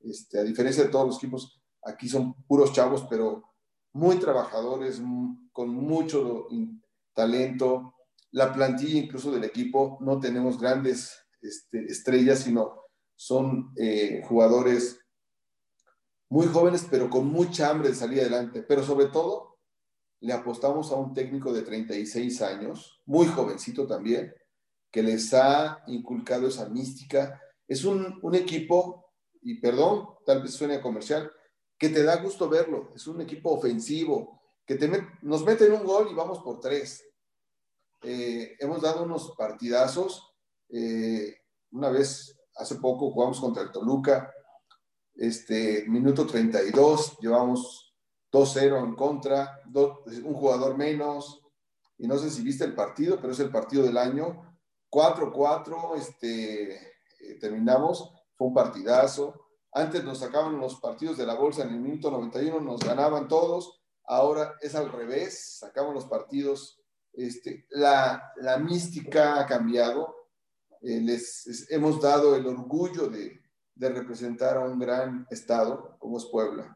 este, 0.01 0.39
a 0.39 0.43
diferencia 0.43 0.85
de 0.85 0.91
todos 0.91 1.07
los 1.07 1.17
equipos, 1.17 1.63
aquí 1.83 2.11
son 2.11 2.35
puros 2.47 2.75
chavos, 2.75 3.07
pero 3.09 3.43
muy 3.95 4.17
trabajadores, 4.17 5.01
con 5.51 5.71
mucho 5.71 6.47
talento. 7.15 7.95
La 8.33 8.53
plantilla 8.53 9.01
incluso 9.01 9.33
del 9.33 9.45
equipo, 9.45 9.97
no 10.03 10.21
tenemos 10.21 10.61
grandes 10.61 11.17
este, 11.41 11.87
estrellas, 11.87 12.41
sino 12.41 12.83
son 13.15 13.73
eh, 13.77 14.21
jugadores 14.29 15.01
muy 16.29 16.47
jóvenes, 16.49 16.87
pero 16.91 17.09
con 17.09 17.27
mucha 17.29 17.71
hambre 17.71 17.89
de 17.89 17.95
salir 17.95 18.21
adelante. 18.21 18.63
Pero 18.63 18.83
sobre 18.83 19.07
todo, 19.07 19.56
le 20.21 20.33
apostamos 20.33 20.91
a 20.93 20.97
un 20.97 21.15
técnico 21.15 21.53
de 21.53 21.63
36 21.63 22.43
años, 22.43 23.03
muy 23.07 23.27
jovencito 23.27 23.87
también, 23.87 24.35
que 24.91 25.03
les 25.03 25.33
ha 25.35 25.83
inculcado 25.87 26.49
esa 26.49 26.69
mística. 26.69 27.41
Es 27.69 27.85
un, 27.85 28.19
un 28.23 28.35
equipo, 28.35 29.13
y 29.43 29.61
perdón, 29.61 30.09
tal 30.25 30.43
vez 30.43 30.53
suene 30.53 30.81
comercial, 30.81 31.31
que 31.79 31.89
te 31.91 32.03
da 32.03 32.17
gusto 32.17 32.49
verlo. 32.49 32.93
Es 32.95 33.07
un 33.07 33.21
equipo 33.21 33.51
ofensivo, 33.51 34.43
que 34.65 34.75
te 34.75 34.91
nos 35.23 35.45
meten 35.45 35.73
un 35.73 35.85
gol 35.85 36.09
y 36.11 36.15
vamos 36.15 36.41
por 36.41 36.61
tres. 36.61 37.05
Eh, 38.03 38.57
hemos 38.59 38.83
dado 38.83 39.05
unos 39.05 39.35
partidazos. 39.37 40.35
Eh, 40.69 41.37
una 41.71 41.91
vez, 41.91 42.37
hace 42.57 42.77
poco, 42.77 43.11
jugamos 43.11 43.41
contra 43.41 43.63
el 43.63 43.71
Toluca. 43.71 44.33
Este, 45.15 45.87
minuto 45.89 46.27
32, 46.27 47.19
llevamos 47.21 47.86
2-0 48.37 48.85
en 48.85 48.95
contra, 48.95 49.63
un 49.73 50.35
jugador 50.35 50.77
menos. 50.77 51.43
Y 51.99 52.07
no 52.07 52.19
sé 52.19 52.31
si 52.31 52.43
viste 52.43 52.65
el 52.65 52.75
partido, 52.75 53.19
pero 53.21 53.33
es 53.33 53.41
el 53.41 53.51
partido 53.51 53.85
del 53.85 53.97
año. 53.97 54.57
4-4, 54.91 55.97
este, 55.97 56.75
eh, 56.75 57.39
terminamos. 57.41 58.13
Fue 58.37 58.49
un 58.49 58.55
partidazo 58.55 59.47
antes 59.77 60.03
nos 60.05 60.21
sacaban 60.21 60.59
los 60.59 60.81
partidos 60.81 61.19
de 61.19 61.27
la 61.27 61.35
bolsa 61.35 61.63
en 61.63 61.69
el 61.69 61.81
minuto 61.81 62.11
91, 62.11 62.61
nos 62.61 62.81
ganaban 62.81 63.29
todos. 63.29 63.79
Ahora 64.05 64.55
es 64.63 64.75
al 64.75 64.91
revés, 64.91 65.59
sacamos 65.59 65.93
los 65.93 66.07
partidos. 66.07 66.81
Este, 67.13 67.67
la, 67.69 68.33
mística 68.59 69.39
ha 69.39 69.45
cambiado. 69.47 70.15
Eh, 70.81 71.03
les 71.03 71.71
hemos 71.71 72.01
dado 72.01 72.37
el 72.37 72.47
orgullo 72.47 73.09
de, 73.09 73.43
representar 73.75 74.57
a 74.57 74.65
un 74.65 74.79
gran 74.79 75.27
estado 75.31 75.99
como 75.99 76.17
es 76.17 76.25
Puebla. 76.25 76.76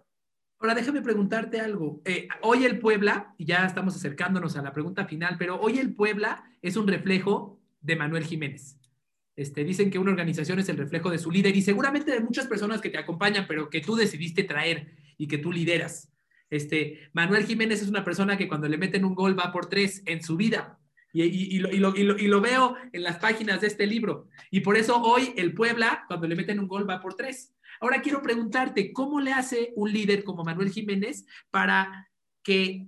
Ahora 0.60 0.74
déjame 0.74 1.00
preguntarte 1.00 1.58
algo. 1.58 2.02
Eh, 2.04 2.28
hoy 2.42 2.66
el 2.66 2.78
Puebla, 2.78 3.34
y 3.38 3.46
ya 3.46 3.64
estamos 3.64 3.96
acercándonos 3.96 4.58
a 4.58 4.62
la 4.62 4.74
pregunta 4.74 5.06
final, 5.06 5.36
pero 5.38 5.58
hoy 5.58 5.78
el 5.78 5.94
Puebla 5.94 6.44
es 6.60 6.76
un 6.76 6.86
reflejo 6.86 7.58
de 7.80 7.96
Manuel 7.96 8.24
Jiménez. 8.24 8.78
Este, 9.36 9.64
dicen 9.64 9.90
que 9.90 9.98
una 9.98 10.10
organización 10.10 10.58
es 10.58 10.68
el 10.68 10.76
reflejo 10.76 11.08
de 11.08 11.16
su 11.16 11.30
líder 11.30 11.56
y 11.56 11.62
seguramente 11.62 12.12
de 12.12 12.20
muchas 12.20 12.46
personas 12.46 12.82
que 12.82 12.90
te 12.90 12.98
acompañan, 12.98 13.46
pero 13.48 13.70
que 13.70 13.80
tú 13.80 13.96
decidiste 13.96 14.44
traer 14.44 14.92
y 15.16 15.28
que 15.28 15.38
tú 15.38 15.50
lideras. 15.50 16.12
Este, 16.50 17.08
Manuel 17.14 17.46
Jiménez 17.46 17.80
es 17.80 17.88
una 17.88 18.04
persona 18.04 18.36
que 18.36 18.46
cuando 18.46 18.68
le 18.68 18.76
meten 18.76 19.06
un 19.06 19.14
gol 19.14 19.38
va 19.38 19.52
por 19.52 19.70
tres 19.70 20.02
en 20.04 20.22
su 20.22 20.36
vida. 20.36 20.78
Y, 21.12 21.58
lo, 21.58 21.96
y, 21.96 22.28
lo, 22.28 22.40
veo 22.40 22.76
en 22.92 23.02
las 23.02 23.18
páginas 23.18 23.62
de 23.62 23.66
este 23.66 23.86
libro. 23.86 24.28
Y 24.50 24.60
por 24.60 24.76
eso 24.76 25.00
hoy 25.02 25.32
el 25.36 25.54
Puebla, 25.54 26.04
cuando 26.06 26.28
le 26.28 26.36
meten 26.36 26.60
un 26.60 26.68
gol, 26.68 26.88
va 26.88 27.00
por 27.00 27.14
tres. 27.14 27.54
Ahora 27.80 28.02
quiero 28.02 28.22
preguntarte, 28.22 28.92
¿cómo 28.92 29.20
le 29.20 29.32
hace 29.32 29.72
un 29.74 29.92
líder 29.92 30.22
como 30.22 30.44
Manuel 30.44 30.70
Jiménez 30.70 31.24
para 31.50 32.08
que 32.42 32.86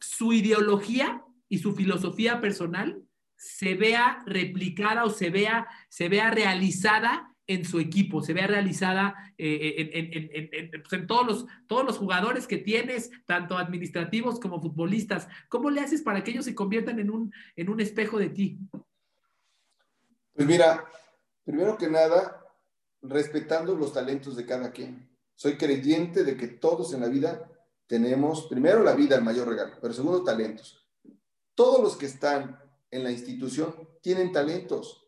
su 0.00 0.32
ideología 0.32 1.22
y 1.48 1.58
su 1.58 1.74
filosofía 1.74 2.40
personal 2.40 3.02
se 3.36 3.74
vea 3.74 4.22
replicada 4.26 5.04
o 5.04 5.10
se 5.10 5.30
vea, 5.30 5.68
se 5.88 6.08
vea 6.08 6.30
realizada 6.30 7.32
en 7.46 7.64
su 7.64 7.78
equipo, 7.78 8.22
se 8.22 8.32
vea 8.32 8.48
realizada 8.48 9.14
eh, 9.38 9.90
en, 9.92 10.70
pues, 10.82 10.92
en, 10.92 11.06
todos, 11.06 11.26
los, 11.26 11.46
todos 11.68 11.84
los 11.84 11.96
jugadores 11.96 12.48
que 12.48 12.58
tienes, 12.58 13.10
tanto 13.24 13.56
administrativos 13.56 14.40
como 14.40 14.60
futbolistas. 14.60 15.28
¿Cómo 15.48 15.70
le 15.70 15.80
haces 15.80 16.02
para 16.02 16.24
que 16.24 16.32
ellos 16.32 16.44
se 16.44 16.56
conviertan 16.56 16.98
en 16.98 17.10
un, 17.10 17.32
en 17.54 17.68
un 17.68 17.80
espejo 17.80 18.18
de 18.18 18.30
ti? 18.30 18.58
Pues 20.34 20.48
mira, 20.48 20.84
primero 21.44 21.78
que 21.78 21.88
nada, 21.88 22.45
respetando 23.02 23.74
los 23.74 23.92
talentos 23.92 24.36
de 24.36 24.46
cada 24.46 24.70
quien. 24.70 25.10
Soy 25.34 25.56
creyente 25.56 26.24
de 26.24 26.36
que 26.36 26.48
todos 26.48 26.92
en 26.94 27.00
la 27.00 27.08
vida 27.08 27.50
tenemos, 27.86 28.46
primero 28.46 28.82
la 28.82 28.94
vida, 28.94 29.16
el 29.16 29.22
mayor 29.22 29.48
regalo, 29.48 29.76
pero 29.80 29.94
segundo, 29.94 30.24
talentos. 30.24 30.84
Todos 31.54 31.80
los 31.80 31.96
que 31.96 32.06
están 32.06 32.60
en 32.90 33.04
la 33.04 33.10
institución 33.10 33.74
tienen 34.00 34.32
talentos 34.32 35.06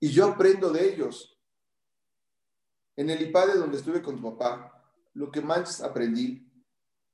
y 0.00 0.08
yo 0.08 0.26
aprendo 0.26 0.70
de 0.70 0.92
ellos. 0.92 1.38
En 2.96 3.10
el 3.10 3.20
IPADE 3.22 3.58
donde 3.58 3.76
estuve 3.76 4.02
con 4.02 4.16
tu 4.16 4.22
papá, 4.22 4.72
lo 5.14 5.30
que 5.30 5.40
más 5.40 5.82
aprendí 5.82 6.46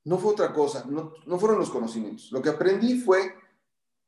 no 0.05 0.17
fue 0.17 0.31
otra 0.31 0.53
cosa, 0.53 0.85
no, 0.85 1.13
no 1.25 1.39
fueron 1.39 1.59
los 1.59 1.69
conocimientos. 1.69 2.31
Lo 2.31 2.41
que 2.41 2.49
aprendí 2.49 2.99
fue 2.99 3.35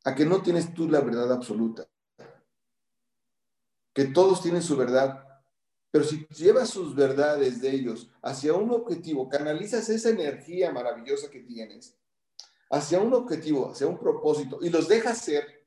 a 0.03 0.13
que 0.13 0.25
no 0.25 0.41
tienes 0.41 0.73
tú 0.73 0.87
la 0.89 1.01
verdad 1.01 1.31
absoluta, 1.31 1.87
que 3.93 4.05
todos 4.05 4.41
tienen 4.41 4.61
su 4.61 4.75
verdad, 4.77 5.24
pero 5.95 6.03
si 6.03 6.27
llevas 6.27 6.71
sus 6.71 6.93
verdades 6.93 7.61
de 7.61 7.69
ellos 7.69 8.11
hacia 8.21 8.53
un 8.53 8.69
objetivo, 8.69 9.29
canalizas 9.29 9.87
esa 9.87 10.09
energía 10.09 10.69
maravillosa 10.69 11.31
que 11.31 11.39
tienes 11.39 11.95
hacia 12.69 12.99
un 12.99 13.13
objetivo, 13.13 13.71
hacia 13.71 13.87
un 13.87 13.97
propósito 13.97 14.59
y 14.61 14.69
los 14.69 14.89
dejas 14.89 15.19
ser, 15.19 15.65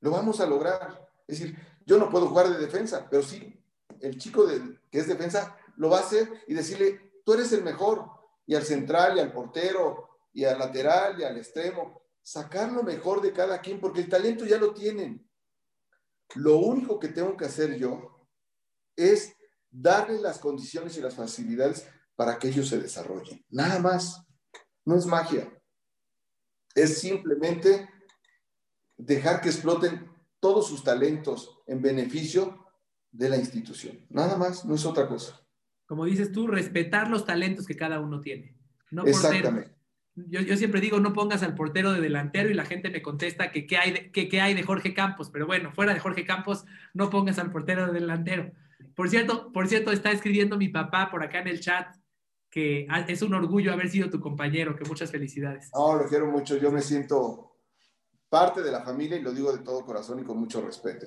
lo 0.00 0.10
vamos 0.12 0.40
a 0.40 0.46
lograr. 0.46 1.06
Es 1.28 1.38
decir, 1.38 1.58
yo 1.84 1.98
no 1.98 2.08
puedo 2.08 2.28
jugar 2.28 2.48
de 2.48 2.56
defensa, 2.56 3.06
pero 3.10 3.22
sí, 3.22 3.62
el 4.00 4.16
chico 4.16 4.46
de, 4.46 4.80
que 4.90 5.00
es 5.00 5.06
defensa 5.06 5.58
lo 5.76 5.90
va 5.90 5.98
a 5.98 6.00
hacer 6.00 6.26
y 6.48 6.54
decirle, 6.54 7.20
tú 7.26 7.34
eres 7.34 7.52
el 7.52 7.62
mejor. 7.62 8.06
Y 8.46 8.54
al 8.54 8.62
central, 8.62 9.18
y 9.18 9.20
al 9.20 9.34
portero, 9.34 10.16
y 10.32 10.44
al 10.44 10.58
lateral, 10.58 11.20
y 11.20 11.24
al 11.24 11.36
extremo. 11.36 12.00
Sacar 12.22 12.72
lo 12.72 12.84
mejor 12.84 13.20
de 13.20 13.34
cada 13.34 13.60
quien, 13.60 13.78
porque 13.78 14.00
el 14.00 14.08
talento 14.08 14.46
ya 14.46 14.56
lo 14.56 14.72
tienen. 14.72 15.28
Lo 16.36 16.56
único 16.56 16.98
que 16.98 17.08
tengo 17.08 17.36
que 17.36 17.44
hacer 17.44 17.76
yo 17.76 18.09
es 18.96 19.36
darle 19.70 20.20
las 20.20 20.38
condiciones 20.38 20.96
y 20.96 21.00
las 21.00 21.14
facilidades 21.14 21.86
para 22.16 22.38
que 22.38 22.48
ellos 22.48 22.68
se 22.68 22.80
desarrollen. 22.80 23.44
Nada 23.50 23.78
más. 23.78 24.26
No 24.84 24.96
es 24.96 25.06
magia. 25.06 25.52
Es 26.74 26.98
simplemente 27.00 27.88
dejar 28.96 29.40
que 29.40 29.50
exploten 29.50 30.10
todos 30.40 30.68
sus 30.68 30.82
talentos 30.82 31.60
en 31.66 31.82
beneficio 31.82 32.66
de 33.12 33.28
la 33.28 33.36
institución. 33.36 34.06
Nada 34.08 34.36
más, 34.36 34.64
no 34.64 34.74
es 34.74 34.84
otra 34.86 35.06
cosa. 35.06 35.40
Como 35.86 36.04
dices 36.04 36.32
tú, 36.32 36.46
respetar 36.46 37.10
los 37.10 37.24
talentos 37.24 37.66
que 37.66 37.76
cada 37.76 38.00
uno 38.00 38.20
tiene. 38.20 38.56
Exactamente. 39.04 39.74
Yo, 40.14 40.40
yo, 40.40 40.56
siempre 40.56 40.80
digo, 40.80 41.00
no 41.00 41.12
pongas 41.12 41.42
al 41.42 41.54
portero 41.54 41.92
de 41.92 42.00
delantero 42.00 42.50
y 42.50 42.54
la 42.54 42.64
gente 42.64 42.90
me 42.90 43.00
contesta 43.00 43.52
que 43.52 43.66
qué 43.66 43.78
hay, 43.78 43.92
de, 43.92 44.10
que, 44.10 44.40
hay 44.40 44.54
de 44.54 44.62
Jorge 44.62 44.92
Campos, 44.92 45.30
pero 45.30 45.46
bueno, 45.46 45.72
fuera 45.72 45.94
de 45.94 46.00
Jorge 46.00 46.24
Campos, 46.24 46.64
no 46.94 47.10
pongas 47.10 47.38
al 47.38 47.50
portero 47.50 47.86
de 47.86 47.92
delantero. 47.92 48.52
Por 48.94 49.08
cierto, 49.08 49.52
por 49.52 49.68
cierto, 49.68 49.92
está 49.92 50.10
escribiendo 50.10 50.56
mi 50.56 50.68
papá 50.68 51.10
por 51.10 51.22
acá 51.22 51.40
en 51.40 51.48
el 51.48 51.60
chat 51.60 51.94
que 52.50 52.88
es 53.06 53.22
un 53.22 53.32
orgullo 53.34 53.72
haber 53.72 53.88
sido 53.88 54.10
tu 54.10 54.20
compañero, 54.20 54.74
que 54.74 54.84
muchas 54.84 55.10
felicidades. 55.10 55.70
No, 55.72 55.94
lo 55.96 56.08
quiero 56.08 56.26
mucho, 56.26 56.56
yo 56.56 56.72
me 56.72 56.82
siento 56.82 57.56
parte 58.28 58.62
de 58.62 58.72
la 58.72 58.82
familia 58.82 59.16
y 59.16 59.22
lo 59.22 59.32
digo 59.32 59.52
de 59.52 59.62
todo 59.62 59.84
corazón 59.84 60.20
y 60.20 60.24
con 60.24 60.38
mucho 60.38 60.60
respeto. 60.60 61.06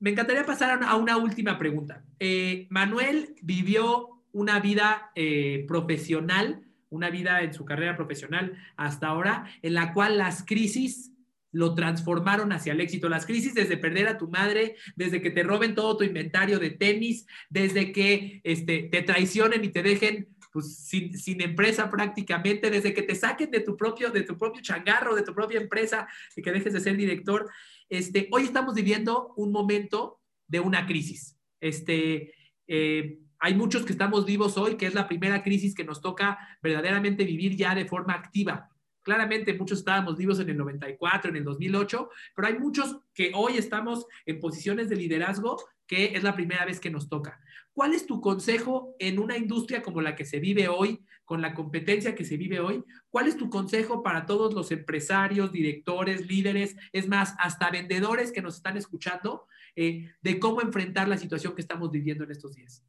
Me 0.00 0.10
encantaría 0.10 0.46
pasar 0.46 0.82
a 0.82 0.96
una 0.96 1.16
última 1.16 1.58
pregunta. 1.58 2.04
Eh, 2.18 2.66
Manuel 2.70 3.34
vivió 3.42 4.22
una 4.32 4.60
vida 4.60 5.10
eh, 5.14 5.64
profesional, 5.66 6.64
una 6.88 7.10
vida 7.10 7.42
en 7.42 7.52
su 7.52 7.64
carrera 7.64 7.96
profesional 7.96 8.56
hasta 8.76 9.08
ahora, 9.08 9.46
en 9.60 9.74
la 9.74 9.92
cual 9.92 10.16
las 10.16 10.44
crisis 10.44 11.12
lo 11.58 11.74
transformaron 11.74 12.52
hacia 12.52 12.72
el 12.72 12.80
éxito. 12.80 13.08
Las 13.08 13.26
crisis 13.26 13.52
desde 13.52 13.76
perder 13.76 14.06
a 14.06 14.16
tu 14.16 14.28
madre, 14.28 14.76
desde 14.94 15.20
que 15.20 15.32
te 15.32 15.42
roben 15.42 15.74
todo 15.74 15.96
tu 15.96 16.04
inventario 16.04 16.60
de 16.60 16.70
tenis, 16.70 17.26
desde 17.50 17.90
que 17.90 18.40
este, 18.44 18.84
te 18.84 19.02
traicionen 19.02 19.64
y 19.64 19.70
te 19.70 19.82
dejen 19.82 20.28
pues, 20.52 20.86
sin, 20.86 21.40
empresa 21.42 21.90
prácticamente, 21.90 22.70
desde 22.70 22.94
que 22.94 23.02
te 23.02 23.16
saquen 23.16 23.50
de 23.50 23.58
tu 23.58 23.76
propio, 23.76 24.10
de 24.10 24.22
tu 24.22 24.38
propio 24.38 24.62
changarro, 24.62 25.16
de 25.16 25.22
tu 25.22 25.34
propia 25.34 25.60
empresa, 25.60 26.06
y 26.36 26.42
que 26.42 26.52
dejes 26.52 26.74
de 26.74 26.80
ser 26.80 26.96
director. 26.96 27.50
Este, 27.88 28.28
hoy 28.30 28.44
estamos 28.44 28.76
viviendo 28.76 29.34
un 29.36 29.50
momento 29.50 30.20
de 30.46 30.60
una 30.60 30.86
crisis. 30.86 31.36
Este, 31.60 32.34
eh, 32.68 33.18
hay 33.40 33.54
muchos 33.56 33.84
que 33.84 33.92
estamos 33.92 34.26
vivos 34.26 34.56
hoy, 34.56 34.76
que 34.76 34.86
es 34.86 34.94
la 34.94 35.08
primera 35.08 35.42
crisis 35.42 35.74
que 35.74 35.82
nos 35.82 36.00
toca 36.00 36.38
verdaderamente 36.62 37.24
vivir 37.24 37.56
ya 37.56 37.74
de 37.74 37.84
forma 37.84 38.14
activa. 38.14 38.70
Claramente 39.08 39.54
muchos 39.54 39.78
estábamos 39.78 40.18
vivos 40.18 40.38
en 40.38 40.50
el 40.50 40.58
94, 40.58 41.30
en 41.30 41.36
el 41.36 41.44
2008, 41.44 42.10
pero 42.36 42.46
hay 42.46 42.58
muchos 42.58 42.98
que 43.14 43.32
hoy 43.34 43.56
estamos 43.56 44.04
en 44.26 44.38
posiciones 44.38 44.90
de 44.90 44.96
liderazgo 44.96 45.56
que 45.86 46.14
es 46.14 46.22
la 46.22 46.34
primera 46.34 46.66
vez 46.66 46.78
que 46.78 46.90
nos 46.90 47.08
toca. 47.08 47.40
¿Cuál 47.72 47.94
es 47.94 48.04
tu 48.04 48.20
consejo 48.20 48.94
en 48.98 49.18
una 49.18 49.38
industria 49.38 49.82
como 49.82 50.02
la 50.02 50.14
que 50.14 50.26
se 50.26 50.40
vive 50.40 50.68
hoy, 50.68 51.02
con 51.24 51.40
la 51.40 51.54
competencia 51.54 52.14
que 52.14 52.26
se 52.26 52.36
vive 52.36 52.60
hoy? 52.60 52.84
¿Cuál 53.08 53.28
es 53.28 53.38
tu 53.38 53.48
consejo 53.48 54.02
para 54.02 54.26
todos 54.26 54.52
los 54.52 54.70
empresarios, 54.72 55.52
directores, 55.52 56.28
líderes, 56.28 56.76
es 56.92 57.08
más, 57.08 57.34
hasta 57.38 57.70
vendedores 57.70 58.30
que 58.30 58.42
nos 58.42 58.56
están 58.56 58.76
escuchando, 58.76 59.46
eh, 59.74 60.12
de 60.20 60.38
cómo 60.38 60.60
enfrentar 60.60 61.08
la 61.08 61.16
situación 61.16 61.54
que 61.54 61.62
estamos 61.62 61.90
viviendo 61.90 62.24
en 62.24 62.32
estos 62.32 62.54
días? 62.54 62.84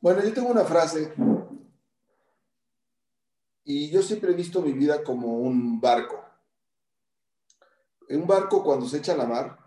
Bueno, 0.00 0.24
yo 0.24 0.32
tengo 0.32 0.48
una 0.48 0.64
frase 0.64 1.12
y 3.70 3.90
yo 3.90 4.02
siempre 4.02 4.32
he 4.32 4.34
visto 4.34 4.62
mi 4.62 4.72
vida 4.72 5.04
como 5.04 5.40
un 5.40 5.78
barco. 5.78 6.24
Un 8.08 8.26
barco 8.26 8.64
cuando 8.64 8.88
se 8.88 8.96
echa 8.96 9.12
a 9.12 9.16
la 9.18 9.26
mar, 9.26 9.58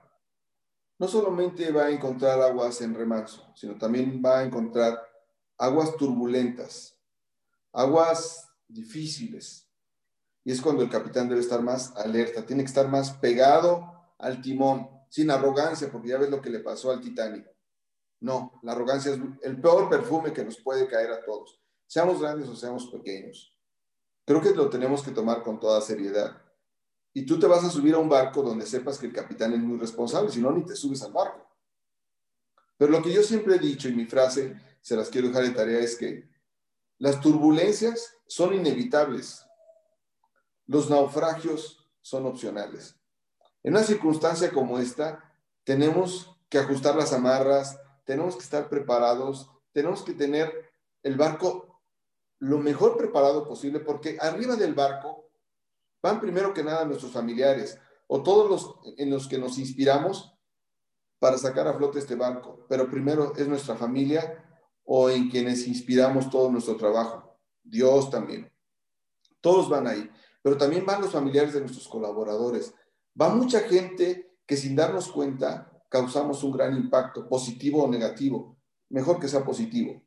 no 0.98 1.08
solamente 1.08 1.72
va 1.72 1.84
a 1.84 1.92
encontrar 1.92 2.42
aguas 2.42 2.82
en 2.82 2.96
remanso, 2.96 3.54
sino 3.56 3.78
también 3.78 4.20
va 4.26 4.40
a 4.40 4.44
encontrar 4.44 5.00
aguas 5.56 5.96
turbulentas, 5.98 6.98
aguas 7.72 8.50
difíciles. 8.68 9.70
Y 10.44 10.52
es 10.52 10.64
cuando 10.64 10.82
el 10.82 10.90
capitán 10.90 11.30
debe 11.30 11.42
estar 11.42 11.62
más 11.62 11.96
alerta, 11.96 12.44
tiene 12.44 12.64
que 12.64 12.70
estar 12.70 12.88
más 12.88 13.12
pegado 13.12 14.16
al 14.18 14.42
timón, 14.42 14.90
sin 15.10 15.30
arrogancia, 15.30 15.92
porque 15.92 16.08
ya 16.08 16.18
ves 16.18 16.32
lo 16.32 16.42
que 16.42 16.50
le 16.50 16.62
pasó 16.62 16.90
al 16.90 17.02
Titanic. 17.02 17.48
No, 18.20 18.60
la 18.64 18.72
arrogancia 18.72 19.12
es 19.12 19.20
el 19.44 19.62
peor 19.62 19.88
perfume 19.90 20.34
que 20.34 20.44
nos 20.44 20.60
puede 20.60 20.88
caer 20.88 21.12
a 21.12 21.24
todos, 21.24 21.62
seamos 21.86 22.20
grandes 22.20 22.50
o 22.50 22.56
seamos 22.56 22.88
pequeños. 22.88 23.56
Creo 24.32 24.42
que 24.42 24.52
lo 24.52 24.70
tenemos 24.70 25.04
que 25.04 25.12
tomar 25.12 25.44
con 25.44 25.60
toda 25.60 25.82
seriedad. 25.82 26.42
Y 27.14 27.26
tú 27.26 27.38
te 27.38 27.48
vas 27.48 27.66
a 27.66 27.70
subir 27.70 27.96
a 27.96 27.98
un 27.98 28.08
barco 28.08 28.42
donde 28.42 28.66
sepas 28.66 28.98
que 28.98 29.08
el 29.08 29.12
capitán 29.12 29.52
es 29.52 29.60
muy 29.60 29.78
responsable, 29.78 30.32
si 30.32 30.40
no, 30.40 30.54
ni 30.54 30.64
te 30.64 30.74
subes 30.74 31.02
al 31.04 31.12
barco. 31.12 31.46
Pero 32.78 32.94
lo 32.94 33.02
que 33.02 33.12
yo 33.12 33.24
siempre 33.24 33.56
he 33.56 33.60
dicho 33.60 33.90
y 33.90 33.94
mi 33.94 34.06
frase, 34.06 34.56
se 34.80 34.96
las 34.96 35.10
quiero 35.10 35.28
dejar 35.28 35.44
de 35.44 35.50
tarea, 35.50 35.80
es 35.82 35.98
que 35.98 36.30
las 36.98 37.20
turbulencias 37.20 38.16
son 38.26 38.54
inevitables. 38.54 39.46
Los 40.66 40.90
naufragios 40.90 41.92
son 42.02 42.26
opcionales. 42.26 42.96
En 43.64 43.74
una 43.74 43.84
circunstancia 43.84 44.50
como 44.54 44.80
esta, 44.80 45.30
tenemos 45.66 46.34
que 46.48 46.58
ajustar 46.58 46.96
las 46.96 47.12
amarras, 47.12 47.78
tenemos 48.06 48.38
que 48.38 48.44
estar 48.44 48.70
preparados, 48.70 49.52
tenemos 49.74 50.04
que 50.04 50.14
tener 50.14 50.72
el 51.04 51.18
barco 51.18 51.71
lo 52.42 52.58
mejor 52.58 52.98
preparado 52.98 53.48
posible, 53.48 53.80
porque 53.80 54.18
arriba 54.20 54.56
del 54.56 54.74
barco 54.74 55.30
van 56.02 56.20
primero 56.20 56.54
que 56.54 56.64
nada 56.64 56.86
nuestros 56.86 57.12
familiares 57.12 57.80
o 58.08 58.24
todos 58.24 58.50
los 58.50 58.98
en 58.98 59.12
los 59.12 59.28
que 59.28 59.38
nos 59.38 59.60
inspiramos 59.60 60.34
para 61.20 61.38
sacar 61.38 61.68
a 61.68 61.76
flote 61.76 62.00
este 62.00 62.16
barco, 62.16 62.66
pero 62.68 62.90
primero 62.90 63.34
es 63.36 63.48
nuestra 63.48 63.76
familia 63.76 64.44
o 64.84 65.12
en 65.12 65.30
quienes 65.30 65.68
inspiramos 65.68 66.32
todo 66.32 66.52
nuestro 66.52 66.76
trabajo. 66.78 67.38
Dios 67.64 68.10
también. 68.10 68.52
Todos 69.40 69.70
van 69.70 69.86
ahí, 69.86 70.10
pero 70.42 70.58
también 70.58 70.84
van 70.84 71.02
los 71.02 71.12
familiares 71.12 71.54
de 71.54 71.60
nuestros 71.60 71.88
colaboradores. 71.88 72.74
Va 73.20 73.30
mucha 73.30 73.60
gente 73.62 74.36
que 74.48 74.58
sin 74.58 74.76
darnos 74.76 75.12
cuenta 75.12 75.72
causamos 75.90 76.44
un 76.44 76.54
gran 76.54 76.76
impacto, 76.76 77.30
positivo 77.30 77.84
o 77.84 77.88
negativo. 77.88 78.58
Mejor 78.90 79.20
que 79.20 79.28
sea 79.28 79.46
positivo. 79.46 80.02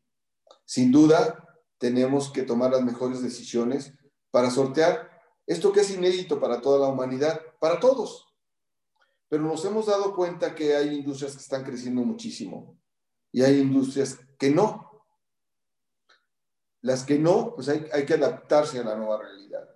Sin 0.65 0.91
duda, 0.91 1.44
tenemos 1.85 2.33
que 2.33 2.45
tomar 2.45 2.71
las 2.71 2.83
mejores 2.83 3.21
decisiones 3.21 3.93
para 4.31 4.49
sortear 4.51 5.11
esto 5.47 5.71
que 5.71 5.81
es 5.81 5.91
inédito 5.91 6.41
para 6.41 6.63
toda 6.63 6.79
la 6.79 6.91
humanidad, 6.91 7.39
para 7.61 7.79
todos. 7.79 8.35
Pero 9.29 9.43
nos 9.43 9.63
hemos 9.67 9.85
dado 9.85 10.17
cuenta 10.17 10.55
que 10.55 10.75
hay 10.75 10.95
industrias 10.95 11.37
que 11.37 11.43
están 11.43 11.63
creciendo 11.63 12.01
muchísimo 12.01 12.81
y 13.31 13.43
hay 13.43 13.61
industrias 13.61 14.19
que 14.39 14.49
no. 14.49 15.05
Las 16.81 17.05
que 17.05 17.19
no, 17.19 17.55
pues 17.55 17.69
hay, 17.69 18.07
que 18.07 18.15
adaptarse 18.15 18.79
a 18.79 18.85
la 18.85 18.97
nueva 18.97 19.21
realidad. 19.21 19.69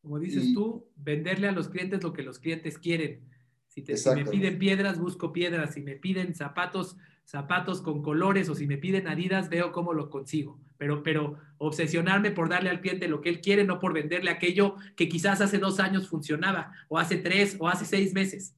Como 0.00 0.18
dices 0.18 0.54
tú, 0.54 0.90
venderle 0.96 1.48
a 1.48 1.52
los 1.52 1.68
clientes 1.68 2.02
lo 2.02 2.14
que 2.14 2.22
los 2.22 2.38
clientes 2.38 2.78
quieren. 2.78 3.30
Si, 3.68 3.84
si 3.84 4.10
me 4.14 4.24
piden 4.24 4.58
piedras, 4.58 4.98
busco 4.98 5.30
piedras. 5.30 5.74
Si 5.74 5.82
me 5.82 5.96
piden 5.96 6.34
zapatos, 6.34 6.96
zapatos 7.24 7.80
con 7.80 8.02
colores 8.02 8.48
o 8.48 8.54
si 8.54 8.66
me 8.66 8.78
piden 8.78 9.08
Adidas, 9.08 9.48
veo 9.48 9.72
cómo 9.72 9.92
lo 9.92 10.10
consigo. 10.10 10.60
Pero, 10.76 11.02
pero 11.02 11.38
obsesionarme 11.58 12.30
por 12.30 12.48
darle 12.48 12.70
al 12.70 12.80
cliente 12.80 13.08
lo 13.08 13.20
que 13.20 13.28
él 13.28 13.40
quiere, 13.40 13.64
no 13.64 13.78
por 13.78 13.92
venderle 13.92 14.30
aquello 14.30 14.76
que 14.96 15.08
quizás 15.08 15.40
hace 15.40 15.58
dos 15.58 15.80
años 15.80 16.08
funcionaba, 16.08 16.72
o 16.88 16.98
hace 16.98 17.16
tres, 17.16 17.56
o 17.58 17.68
hace 17.68 17.84
seis 17.84 18.12
meses. 18.12 18.54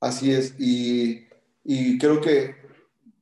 Así 0.00 0.32
es, 0.32 0.58
y, 0.58 1.26
y 1.64 1.98
creo 1.98 2.20
que 2.20 2.56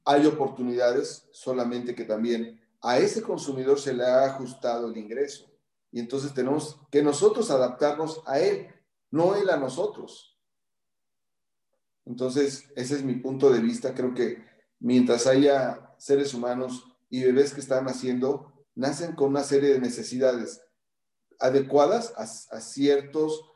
hay 0.05 0.27
oportunidades, 0.27 1.29
solamente 1.33 1.95
que 1.95 2.05
también 2.05 2.61
a 2.83 2.99
ese 2.99 3.23
consumidor 3.23 3.79
se 3.79 3.93
le 3.93 4.05
ha 4.05 4.25
ajustado 4.25 4.91
el 4.91 4.97
ingreso. 4.97 5.51
Y 5.93 6.01
entonces 6.01 6.33
tenemos 6.33 6.81
que 6.91 7.03
nosotros 7.03 7.51
adaptarnos 7.51 8.23
a 8.27 8.39
él, 8.39 8.69
no 9.11 9.35
él 9.35 9.51
a 9.51 9.57
nosotros. 9.57 10.30
Entonces, 12.11 12.69
ese 12.75 12.97
es 12.97 13.05
mi 13.05 13.15
punto 13.15 13.53
de 13.53 13.61
vista. 13.61 13.95
Creo 13.95 14.13
que 14.15 14.45
mientras 14.81 15.29
haya 15.29 15.95
seres 15.97 16.35
humanos 16.35 16.85
y 17.09 17.23
bebés 17.23 17.55
que 17.55 17.61
están 17.61 17.85
naciendo, 17.85 18.53
nacen 18.75 19.15
con 19.15 19.29
una 19.31 19.45
serie 19.45 19.71
de 19.71 19.81
necesidades 19.81 20.61
adecuadas 21.39 22.13
a, 22.17 22.27
ciertos, 22.61 23.53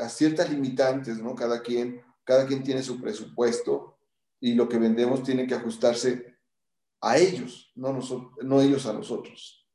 a 0.00 0.08
ciertas 0.08 0.50
limitantes, 0.50 1.18
¿no? 1.22 1.36
Cada 1.36 1.62
quien, 1.62 2.02
cada 2.24 2.48
quien 2.48 2.64
tiene 2.64 2.82
su 2.82 3.00
presupuesto 3.00 3.96
y 4.40 4.54
lo 4.54 4.68
que 4.68 4.78
vendemos 4.78 5.22
tiene 5.22 5.46
que 5.46 5.54
ajustarse 5.54 6.36
a 7.00 7.16
ellos, 7.16 7.70
no, 7.76 7.92
nosotros, 7.92 8.32
no 8.42 8.60
ellos 8.60 8.86
a 8.86 8.92
nosotros. 8.92 9.68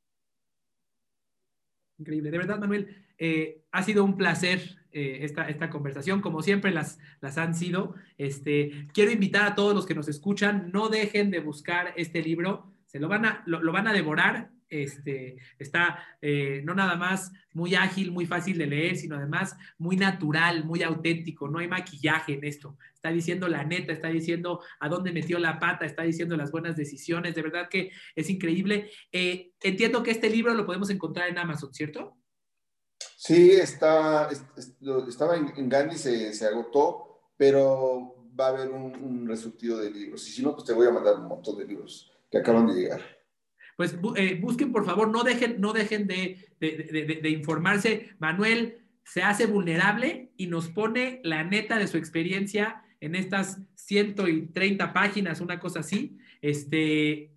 Increíble. 1.98 2.32
De 2.32 2.38
verdad, 2.38 2.60
Manuel, 2.60 3.03
eh, 3.18 3.62
ha 3.72 3.84
sido 3.84 4.04
un 4.04 4.18
placer 4.18 4.78
eh, 4.92 5.20
esta, 5.22 5.50
esta, 5.50 5.70
conversación, 5.70 6.22
como 6.22 6.42
siempre 6.42 6.72
las, 6.72 7.00
las 7.22 7.38
han 7.38 7.56
sido. 7.56 7.96
Este, 8.18 8.88
quiero 8.94 9.12
invitar 9.12 9.46
a 9.46 9.56
todos 9.56 9.74
los 9.74 9.86
que 9.86 9.96
nos 9.96 10.08
escuchan, 10.08 10.72
no 10.72 10.90
dejen 10.90 11.32
de 11.32 11.40
buscar 11.40 11.94
este 11.98 12.22
libro, 12.22 12.72
se 12.86 13.00
lo 13.00 13.08
van 13.08 13.26
a, 13.26 13.44
lo, 13.46 13.72
van 13.72 13.88
a 13.88 13.94
devorar. 13.94 14.52
Este, 14.70 15.38
está 15.60 16.00
eh, 16.20 16.64
no 16.66 16.74
nada 16.74 16.96
más 16.96 17.32
muy 17.54 17.76
ágil, 17.76 18.12
muy 18.12 18.26
fácil 18.26 18.58
de 18.58 18.66
leer, 18.66 18.96
sino 18.96 19.16
además 19.16 19.56
muy 19.78 19.96
natural, 19.96 20.66
muy 20.66 20.82
auténtico, 20.82 21.48
no 21.48 21.60
hay 21.60 21.68
maquillaje 21.68 22.34
en 22.34 22.44
esto. 22.44 22.78
Está 22.94 23.12
diciendo 23.12 23.48
la 23.48 23.64
neta, 23.64 23.94
está 23.94 24.08
diciendo 24.08 24.62
a 24.80 24.90
dónde 24.90 25.12
metió 25.12 25.38
la 25.38 25.60
pata, 25.60 25.86
está 25.86 26.02
diciendo 26.02 26.36
las 26.38 26.52
buenas 26.52 26.76
decisiones, 26.76 27.36
de 27.36 27.42
verdad 27.44 27.70
que 27.70 27.92
es 28.16 28.30
increíble. 28.32 28.90
entiendo 29.12 30.02
que 30.02 30.12
este 30.12 30.30
libro 30.30 30.56
lo 30.56 30.66
podemos 30.66 30.90
encontrar 30.90 31.30
en 31.30 31.38
Amazon, 31.38 31.72
¿cierto? 31.72 32.18
Sí, 33.26 33.52
está, 33.52 34.28
estaba 35.08 35.38
en, 35.38 35.70
Gandhi, 35.70 35.96
se, 35.96 36.34
se, 36.34 36.46
agotó, 36.46 37.22
pero 37.38 38.28
va 38.38 38.48
a 38.48 38.50
haber 38.50 38.70
un, 38.70 38.94
un 38.98 39.26
de 39.26 39.92
libros. 39.92 40.28
Y 40.28 40.32
si 40.34 40.44
no, 40.44 40.54
pues 40.54 40.66
te 40.66 40.74
voy 40.74 40.88
a 40.88 40.92
mandar 40.92 41.16
un 41.16 41.30
montón 41.30 41.58
de 41.58 41.66
libros 41.66 42.12
que 42.30 42.40
acaban 42.40 42.68
de 42.68 42.74
llegar. 42.74 43.02
Pues 43.78 43.98
eh, 44.18 44.38
busquen, 44.42 44.74
por 44.74 44.86
favor, 44.86 45.08
no 45.08 45.24
dejen, 45.24 45.62
no 45.62 45.72
dejen 45.72 46.06
de, 46.06 46.50
de, 46.60 47.30
informarse. 47.30 48.10
Manuel 48.20 48.84
se 49.06 49.24
hace 49.24 49.46
vulnerable 49.46 50.34
y 50.36 50.48
nos 50.48 50.68
pone 50.68 51.22
la 51.24 51.46
neta 51.46 51.78
de 51.80 51.88
su 51.88 51.96
experiencia 51.96 52.84
en 53.00 53.16
estas 53.16 53.62
130 53.76 54.92
páginas, 54.92 55.40
una 55.40 55.62
cosa 55.62 55.80
así. 55.80 56.18
Este, 56.42 57.32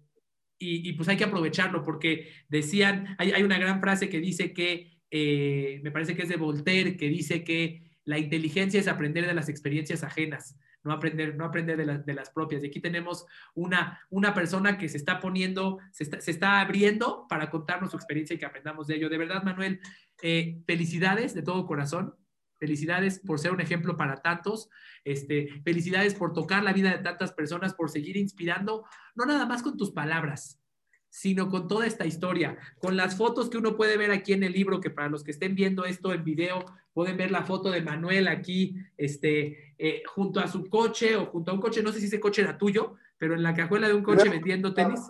y, 0.59 0.89
y 0.89 0.93
pues 0.95 1.09
hay 1.09 1.17
que 1.17 1.23
aprovecharlo 1.23 1.85
porque 1.85 2.33
decían, 2.49 3.15
hay, 3.19 3.31
hay 3.31 3.45
una 3.45 3.61
gran 3.61 3.81
frase 3.81 4.09
que 4.09 4.19
dice 4.19 4.53
que 4.53 4.96
eh, 5.11 5.81
me 5.83 5.91
parece 5.91 6.15
que 6.15 6.23
es 6.23 6.29
de 6.29 6.37
Voltaire, 6.37 6.97
que 6.97 7.09
dice 7.09 7.45
que 7.45 7.83
la 8.05 8.19
inteligencia 8.19 8.81
es 8.81 8.89
aprender 8.89 9.27
de 9.27 9.35
las 9.35 9.49
experiencias 9.49 10.03
ajenas, 10.05 10.57
no 10.85 10.93
aprender, 10.93 11.35
no 11.35 11.45
aprender 11.45 11.77
de, 11.77 12.15
las 12.15 12.31
propias. 12.31 12.63
Y 12.63 12.69
aquí 12.69 12.81
tenemos 12.81 13.27
una, 13.55 14.01
una 14.11 14.33
persona 14.33 14.79
que 14.79 14.89
se 14.89 14.97
está 14.97 15.19
poniendo, 15.19 15.79
se 15.91 16.31
está, 16.31 16.61
abriendo 16.61 17.27
para 17.29 17.51
contarnos 17.51 17.91
su 17.91 17.97
experiencia 17.97 18.35
y 18.35 18.39
que 18.39 18.47
aprendamos 18.47 18.87
de 18.87 18.95
ello. 18.95 19.09
De 19.09 19.19
verdad, 19.19 19.43
Manuel, 19.43 19.81
eh, 20.23 20.63
felicidades 20.67 21.35
de 21.35 21.43
todo 21.43 21.67
corazón. 21.67 22.15
Felicidades 22.59 23.19
por 23.19 23.39
ser 23.41 23.53
un 23.53 23.61
ejemplo 23.61 23.97
para 23.97 24.23
tantos. 24.23 24.71
Este, 25.05 25.49
felicidades 25.65 26.15
por 26.15 26.33
tocar 26.33 26.63
la 26.63 26.73
vida 26.73 26.91
de 26.91 27.03
tantas 27.03 27.33
personas, 27.33 27.75
por 27.75 27.91
seguir 27.91 28.17
inspirando, 28.17 28.85
no 29.17 29.27
nada 29.27 29.45
más 29.47 29.63
con 29.63 29.77
tus 29.77 29.91
palabras, 29.91 30.61
sino 31.17 31.49
con 31.49 31.67
toda 31.67 31.87
esta 31.87 32.05
historia, 32.05 32.59
con 32.79 32.95
las 32.95 33.17
fotos 33.17 33.49
que 33.49 33.57
uno 33.57 33.75
puede 33.75 33.97
ver 33.97 34.11
aquí 34.11 34.35
en 34.35 34.43
el 34.43 34.53
libro, 34.53 34.83
que 34.83 34.91
para 34.91 35.09
los 35.09 35.25
que 35.25 35.31
estén 35.31 35.55
viendo 35.55 35.87
esto 35.87 36.13
en 36.13 36.23
video, 36.23 36.67
pueden 36.93 37.17
ver 37.17 37.31
la 37.31 37.43
foto 37.43 37.71
de 37.71 37.81
Manuel 37.81 38.29
aquí, 38.29 38.77
este, 38.99 39.73
eh, 39.79 40.03
junto 40.05 40.41
a 40.41 40.47
su 40.47 40.69
coche 40.69 41.17
o 41.17 41.25
junto 41.25 41.51
a 41.51 41.55
un 41.55 41.61
coche, 41.63 41.83
no 41.83 41.91
sé 41.91 42.01
si 42.01 42.07
ese 42.07 42.21
coche 42.21 42.43
era 42.43 42.59
tuyo, 42.59 42.97
pero 43.17 43.35
en 43.35 43.43
la 43.43 43.55
cajuela 43.55 43.89
de 43.89 43.95
un 43.95 44.03
coche 44.03 44.29
vendiendo 44.29 44.75
tenis. 44.75 45.01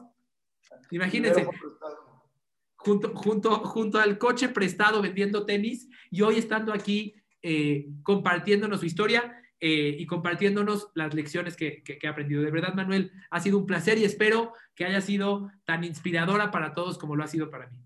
Imagínense, 0.93 1.45
junto, 2.77 3.13
junto, 3.13 3.51
junto 3.65 3.99
al 3.99 4.17
coche 4.17 4.49
prestado 4.49 5.03
vendiendo 5.03 5.45
tenis 5.45 5.89
y 6.13 6.23
hoy 6.23 6.39
estando 6.39 6.73
aquí 6.73 7.17
eh, 7.43 7.89
compartiéndonos 8.05 8.79
su 8.79 8.87
historia 8.87 9.43
eh, 9.61 9.97
y 9.99 10.07
compartiéndonos 10.07 10.89
las 10.95 11.15
lecciones 11.15 11.57
que, 11.57 11.83
que, 11.83 11.99
que, 11.99 12.09
aprendido. 12.09 12.43
De 12.43 12.51
verdad, 12.51 12.75
Manuel, 12.75 13.13
ha 13.31 13.41
sido 13.41 13.59
un 13.59 13.67
placer 13.67 13.99
y 13.99 14.05
espero 14.05 14.53
que 14.75 14.85
haya 14.85 15.01
sido 15.01 15.51
tan 15.65 15.85
inspiradora 15.85 16.51
para 16.51 16.75
todos 16.75 16.99
como 16.99 17.17
lo 17.17 17.25
ha 17.25 17.29
sido 17.29 17.51
para 17.51 17.69
mí. 17.69 17.83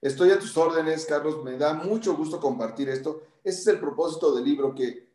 Estoy 0.00 0.30
a 0.30 0.38
tus 0.38 0.56
órdenes, 0.56 1.04
Carlos. 1.06 1.44
Me 1.44 1.58
da 1.58 1.74
mucho 1.74 2.16
gusto 2.16 2.40
compartir 2.40 2.88
esto. 2.88 3.22
Ese 3.44 3.60
es 3.60 3.66
el 3.66 3.78
propósito 3.78 4.34
del 4.34 4.44
libro, 4.44 4.74
que 4.74 5.10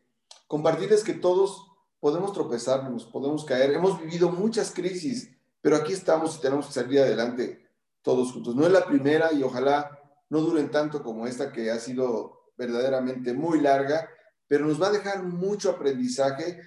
compartir 0.46 0.92
es 0.92 1.02
que 1.02 1.14
todos 1.14 1.66
podemos 2.00 2.32
tropezarnos, 2.32 3.04
podemos 3.04 3.44
caer. 3.44 3.72
Hemos 3.72 4.00
vivido 4.00 4.30
muchas 4.30 4.72
crisis, 4.72 5.30
pero 5.60 5.76
aquí 5.76 5.92
estamos 5.92 6.36
y 6.36 6.40
tenemos 6.40 6.66
que 6.66 6.72
salir 6.72 7.00
adelante 7.00 7.68
todos 8.02 8.32
juntos. 8.32 8.54
No 8.54 8.64
es 8.64 8.72
la 8.72 8.86
primera 8.86 9.32
y 9.32 9.42
ojalá 9.42 9.98
no 10.30 10.40
duren 10.40 10.70
tanto 10.70 11.02
como 11.02 11.26
esta 11.26 11.52
que 11.52 11.70
ha 11.70 11.78
sido 11.78 12.52
verdaderamente 12.56 13.32
muy 13.32 13.60
larga, 13.60 14.08
pero 14.48 14.66
nos 14.66 14.80
va 14.80 14.88
a 14.88 14.92
dejar 14.92 15.22
mucho 15.22 15.70
aprendizaje 15.70 16.60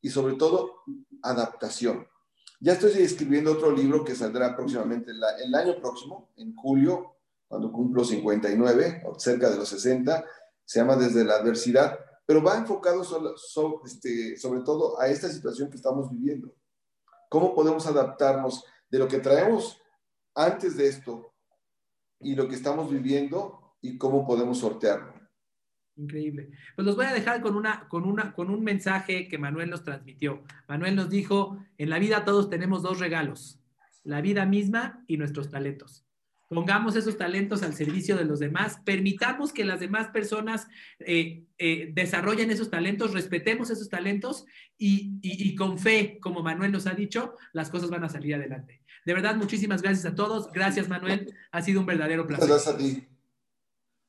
y 0.00 0.10
sobre 0.10 0.34
todo 0.34 0.82
adaptación. 1.22 2.06
Ya 2.60 2.74
estoy 2.74 2.92
escribiendo 3.02 3.52
otro 3.52 3.72
libro 3.72 4.04
que 4.04 4.14
saldrá 4.14 4.54
próximamente 4.54 5.12
el 5.12 5.54
año 5.54 5.80
próximo, 5.80 6.30
en 6.36 6.54
julio, 6.54 7.16
cuando 7.50 7.72
cumplo 7.72 8.04
59, 8.04 9.02
o 9.06 9.18
cerca 9.18 9.50
de 9.50 9.56
los 9.56 9.68
60, 9.70 10.24
se 10.64 10.78
llama 10.78 10.94
Desde 10.94 11.24
la 11.24 11.34
Adversidad, 11.34 11.98
pero 12.24 12.44
va 12.44 12.56
enfocado 12.56 13.02
este, 13.84 14.36
sobre 14.36 14.60
todo 14.60 15.00
a 15.00 15.08
esta 15.08 15.28
situación 15.28 15.68
que 15.68 15.76
estamos 15.76 16.08
viviendo. 16.12 16.54
¿Cómo 17.28 17.52
podemos 17.52 17.88
adaptarnos 17.88 18.64
de 18.88 18.98
lo 19.00 19.08
que 19.08 19.18
traemos 19.18 19.82
antes 20.36 20.76
de 20.76 20.86
esto 20.86 21.34
y 22.20 22.36
lo 22.36 22.46
que 22.46 22.54
estamos 22.54 22.88
viviendo 22.88 23.74
y 23.80 23.98
cómo 23.98 24.24
podemos 24.24 24.58
sortearlo? 24.58 25.19
Increíble. 26.00 26.50
Pues 26.76 26.86
los 26.86 26.96
voy 26.96 27.04
a 27.04 27.12
dejar 27.12 27.42
con, 27.42 27.54
una, 27.56 27.86
con, 27.88 28.04
una, 28.04 28.32
con 28.32 28.48
un 28.48 28.64
mensaje 28.64 29.28
que 29.28 29.36
Manuel 29.36 29.68
nos 29.68 29.84
transmitió. 29.84 30.42
Manuel 30.66 30.96
nos 30.96 31.10
dijo, 31.10 31.58
en 31.76 31.90
la 31.90 31.98
vida 31.98 32.24
todos 32.24 32.48
tenemos 32.48 32.82
dos 32.82 32.98
regalos, 32.98 33.60
la 34.02 34.22
vida 34.22 34.46
misma 34.46 35.04
y 35.06 35.18
nuestros 35.18 35.50
talentos. 35.50 36.06
Pongamos 36.48 36.96
esos 36.96 37.16
talentos 37.16 37.62
al 37.62 37.74
servicio 37.74 38.16
de 38.16 38.24
los 38.24 38.40
demás, 38.40 38.80
permitamos 38.84 39.52
que 39.52 39.64
las 39.64 39.78
demás 39.78 40.08
personas 40.08 40.66
eh, 41.00 41.44
eh, 41.58 41.90
desarrollen 41.92 42.50
esos 42.50 42.70
talentos, 42.70 43.12
respetemos 43.12 43.70
esos 43.70 43.88
talentos 43.88 44.46
y, 44.76 45.18
y, 45.22 45.54
con 45.54 45.78
fe, 45.78 46.18
como 46.20 46.42
Manuel 46.42 46.72
nos 46.72 46.86
ha 46.86 46.94
dicho, 46.94 47.36
las 47.52 47.70
cosas 47.70 47.90
van 47.90 48.02
a 48.02 48.08
salir 48.08 48.34
adelante. 48.34 48.82
De 49.04 49.14
verdad, 49.14 49.36
muchísimas 49.36 49.82
gracias 49.82 50.06
a 50.06 50.14
todos. 50.14 50.50
Gracias, 50.50 50.88
Manuel. 50.88 51.32
Ha 51.52 51.62
sido 51.62 51.80
un 51.80 51.86
verdadero 51.86 52.26
placer. 52.26 52.48
Gracias 52.48 52.74
a 52.74 52.76
ti. 52.76 53.06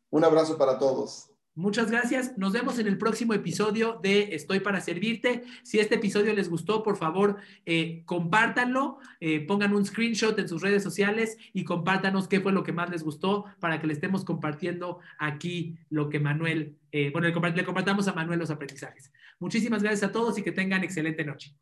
Un 0.10 0.24
abrazo 0.24 0.58
para 0.58 0.80
todos. 0.80 1.31
Muchas 1.62 1.92
gracias. 1.92 2.36
Nos 2.40 2.54
vemos 2.54 2.80
en 2.80 2.88
el 2.88 2.98
próximo 2.98 3.36
episodio 3.36 4.00
de 4.02 4.34
Estoy 4.34 4.62
para 4.62 4.82
Servirte. 4.82 5.44
Si 5.62 5.78
este 5.78 5.94
episodio 5.94 6.34
les 6.34 6.50
gustó, 6.50 6.82
por 6.82 6.98
favor, 6.98 7.38
eh, 7.68 8.02
compártanlo, 8.06 8.98
eh, 9.20 9.46
pongan 9.46 9.76
un 9.76 9.86
screenshot 9.86 10.38
en 10.40 10.50
sus 10.50 10.64
redes 10.64 10.82
sociales 10.82 11.38
y 11.54 11.64
compártanos 11.64 12.28
qué 12.28 12.40
fue 12.40 12.52
lo 12.52 12.64
que 12.64 12.74
más 12.74 12.90
les 12.90 13.04
gustó 13.04 13.46
para 13.60 13.80
que 13.80 13.86
le 13.86 13.94
estemos 13.94 14.26
compartiendo 14.26 15.02
aquí 15.20 15.78
lo 15.92 16.10
que 16.10 16.20
Manuel, 16.20 16.78
eh, 16.92 17.12
bueno, 17.12 17.28
le 17.28 17.64
compartamos 17.64 18.08
a 18.08 18.14
Manuel 18.14 18.40
los 18.40 18.50
aprendizajes. 18.50 19.14
Muchísimas 19.40 19.84
gracias 19.84 20.10
a 20.10 20.12
todos 20.12 20.40
y 20.40 20.42
que 20.42 20.52
tengan 20.52 20.84
excelente 20.84 21.24
noche. 21.24 21.56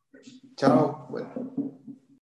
Chao. 0.55 1.09